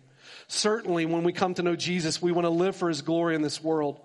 Certainly, 0.48 1.06
when 1.06 1.24
we 1.24 1.34
come 1.34 1.54
to 1.56 1.64
know 1.64 1.76
Jesus, 1.76 2.22
we 2.22 2.32
want 2.32 2.46
to 2.46 2.50
live 2.50 2.76
for 2.76 2.90
his 2.90 3.02
glory 3.02 3.36
in 3.36 3.42
this 3.42 3.64
world. 3.64 4.00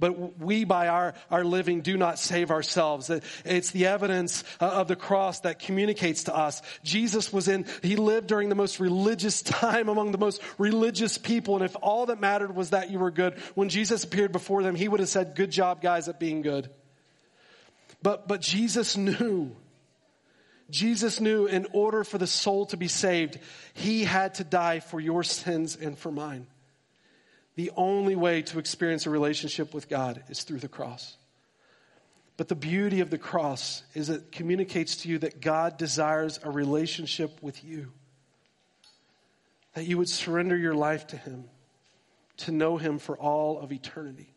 But 0.00 0.38
we, 0.38 0.64
by 0.64 0.86
our, 0.86 1.14
our 1.28 1.44
living, 1.44 1.80
do 1.80 1.96
not 1.96 2.20
save 2.20 2.52
ourselves. 2.52 3.10
It's 3.44 3.72
the 3.72 3.86
evidence 3.86 4.44
uh, 4.60 4.66
of 4.66 4.86
the 4.86 4.94
cross 4.94 5.40
that 5.40 5.58
communicates 5.58 6.24
to 6.24 6.36
us. 6.36 6.62
Jesus 6.84 7.32
was 7.32 7.48
in, 7.48 7.66
he 7.82 7.96
lived 7.96 8.28
during 8.28 8.48
the 8.48 8.54
most 8.54 8.78
religious 8.78 9.42
time 9.42 9.88
among 9.88 10.12
the 10.12 10.18
most 10.18 10.40
religious 10.56 11.18
people. 11.18 11.56
And 11.56 11.64
if 11.64 11.74
all 11.82 12.06
that 12.06 12.20
mattered 12.20 12.54
was 12.54 12.70
that 12.70 12.90
you 12.90 13.00
were 13.00 13.10
good, 13.10 13.34
when 13.56 13.70
Jesus 13.70 14.04
appeared 14.04 14.30
before 14.30 14.62
them, 14.62 14.76
he 14.76 14.86
would 14.86 15.00
have 15.00 15.08
said, 15.08 15.34
Good 15.34 15.50
job, 15.50 15.82
guys, 15.82 16.08
at 16.08 16.20
being 16.20 16.42
good. 16.42 16.70
But, 18.00 18.28
but 18.28 18.40
Jesus 18.40 18.96
knew 18.96 19.56
Jesus 20.70 21.20
knew 21.20 21.46
in 21.46 21.66
order 21.72 22.04
for 22.04 22.18
the 22.18 22.26
soul 22.26 22.66
to 22.66 22.76
be 22.76 22.88
saved, 22.88 23.38
he 23.72 24.04
had 24.04 24.34
to 24.34 24.44
die 24.44 24.80
for 24.80 25.00
your 25.00 25.22
sins 25.22 25.76
and 25.76 25.98
for 25.98 26.12
mine. 26.12 26.46
The 27.54 27.70
only 27.76 28.14
way 28.14 28.42
to 28.42 28.58
experience 28.58 29.06
a 29.06 29.10
relationship 29.10 29.72
with 29.72 29.88
God 29.88 30.22
is 30.28 30.42
through 30.42 30.60
the 30.60 30.68
cross. 30.68 31.16
But 32.36 32.46
the 32.46 32.54
beauty 32.54 33.00
of 33.00 33.10
the 33.10 33.18
cross 33.18 33.82
is 33.94 34.10
it 34.10 34.30
communicates 34.30 34.98
to 34.98 35.08
you 35.08 35.18
that 35.18 35.40
God 35.40 35.76
desires 35.76 36.38
a 36.44 36.50
relationship 36.50 37.42
with 37.42 37.64
you. 37.64 37.90
That 39.74 39.86
you 39.86 39.98
would 39.98 40.08
surrender 40.08 40.56
your 40.56 40.74
life 40.74 41.08
to 41.08 41.16
Him, 41.16 41.44
to 42.38 42.52
know 42.52 42.76
Him 42.76 42.98
for 42.98 43.18
all 43.18 43.58
of 43.58 43.72
eternity. 43.72 44.32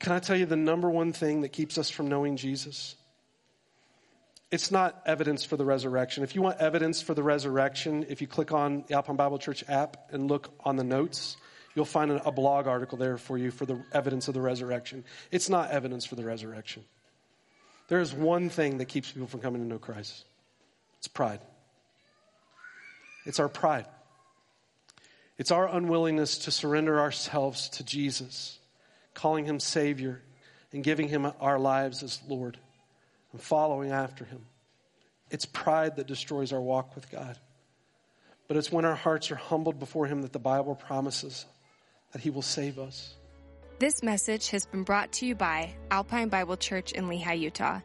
Can 0.00 0.12
I 0.12 0.18
tell 0.18 0.36
you 0.36 0.46
the 0.46 0.56
number 0.56 0.90
one 0.90 1.12
thing 1.12 1.42
that 1.42 1.50
keeps 1.50 1.78
us 1.78 1.88
from 1.88 2.08
knowing 2.08 2.36
Jesus? 2.36 2.94
It's 4.50 4.70
not 4.70 5.00
evidence 5.06 5.44
for 5.44 5.56
the 5.56 5.64
resurrection. 5.64 6.24
If 6.24 6.34
you 6.34 6.42
want 6.42 6.58
evidence 6.58 7.00
for 7.00 7.14
the 7.14 7.22
resurrection, 7.22 8.06
if 8.08 8.20
you 8.20 8.26
click 8.26 8.52
on 8.52 8.84
the 8.88 8.94
Alpine 8.94 9.16
Bible 9.16 9.38
Church 9.38 9.62
app 9.68 10.08
and 10.12 10.28
look 10.28 10.52
on 10.64 10.76
the 10.76 10.84
notes, 10.84 11.36
you'll 11.74 11.84
find 11.84 12.10
a 12.10 12.32
blog 12.32 12.66
article 12.66 12.98
there 12.98 13.16
for 13.16 13.38
you 13.38 13.52
for 13.52 13.64
the 13.64 13.80
evidence 13.92 14.26
of 14.26 14.34
the 14.34 14.40
resurrection. 14.40 15.04
It's 15.30 15.48
not 15.48 15.70
evidence 15.70 16.04
for 16.04 16.16
the 16.16 16.24
resurrection. 16.24 16.84
There 17.88 18.00
is 18.00 18.12
one 18.12 18.48
thing 18.48 18.78
that 18.78 18.86
keeps 18.86 19.12
people 19.12 19.28
from 19.28 19.40
coming 19.40 19.62
to 19.62 19.68
know 19.68 19.78
Christ 19.78 20.24
it's 20.98 21.08
pride. 21.08 21.40
It's 23.24 23.38
our 23.38 23.48
pride. 23.48 23.86
It's 25.38 25.50
our 25.50 25.66
unwillingness 25.68 26.38
to 26.38 26.50
surrender 26.50 27.00
ourselves 27.00 27.68
to 27.70 27.84
Jesus, 27.84 28.58
calling 29.14 29.46
him 29.46 29.60
Savior, 29.60 30.20
and 30.72 30.84
giving 30.84 31.08
him 31.08 31.30
our 31.40 31.58
lives 31.58 32.02
as 32.02 32.20
Lord 32.28 32.58
and 33.32 33.40
following 33.40 33.90
after 33.90 34.24
Him. 34.24 34.44
It's 35.30 35.44
pride 35.44 35.96
that 35.96 36.06
destroys 36.06 36.52
our 36.52 36.60
walk 36.60 36.94
with 36.94 37.10
God. 37.10 37.38
But 38.48 38.56
it's 38.56 38.72
when 38.72 38.84
our 38.84 38.96
hearts 38.96 39.30
are 39.30 39.36
humbled 39.36 39.78
before 39.78 40.06
Him 40.06 40.22
that 40.22 40.32
the 40.32 40.38
Bible 40.38 40.74
promises 40.74 41.46
that 42.12 42.20
He 42.20 42.30
will 42.30 42.42
save 42.42 42.78
us. 42.78 43.14
This 43.78 44.02
message 44.02 44.50
has 44.50 44.66
been 44.66 44.82
brought 44.82 45.12
to 45.12 45.26
you 45.26 45.34
by 45.34 45.74
Alpine 45.90 46.28
Bible 46.28 46.56
Church 46.56 46.92
in 46.92 47.06
Lehi, 47.06 47.38
Utah. 47.38 47.80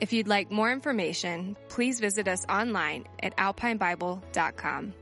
If 0.00 0.12
you'd 0.12 0.28
like 0.28 0.50
more 0.50 0.72
information, 0.72 1.56
please 1.68 2.00
visit 2.00 2.26
us 2.26 2.44
online 2.48 3.06
at 3.22 3.36
alpinebible.com. 3.36 4.94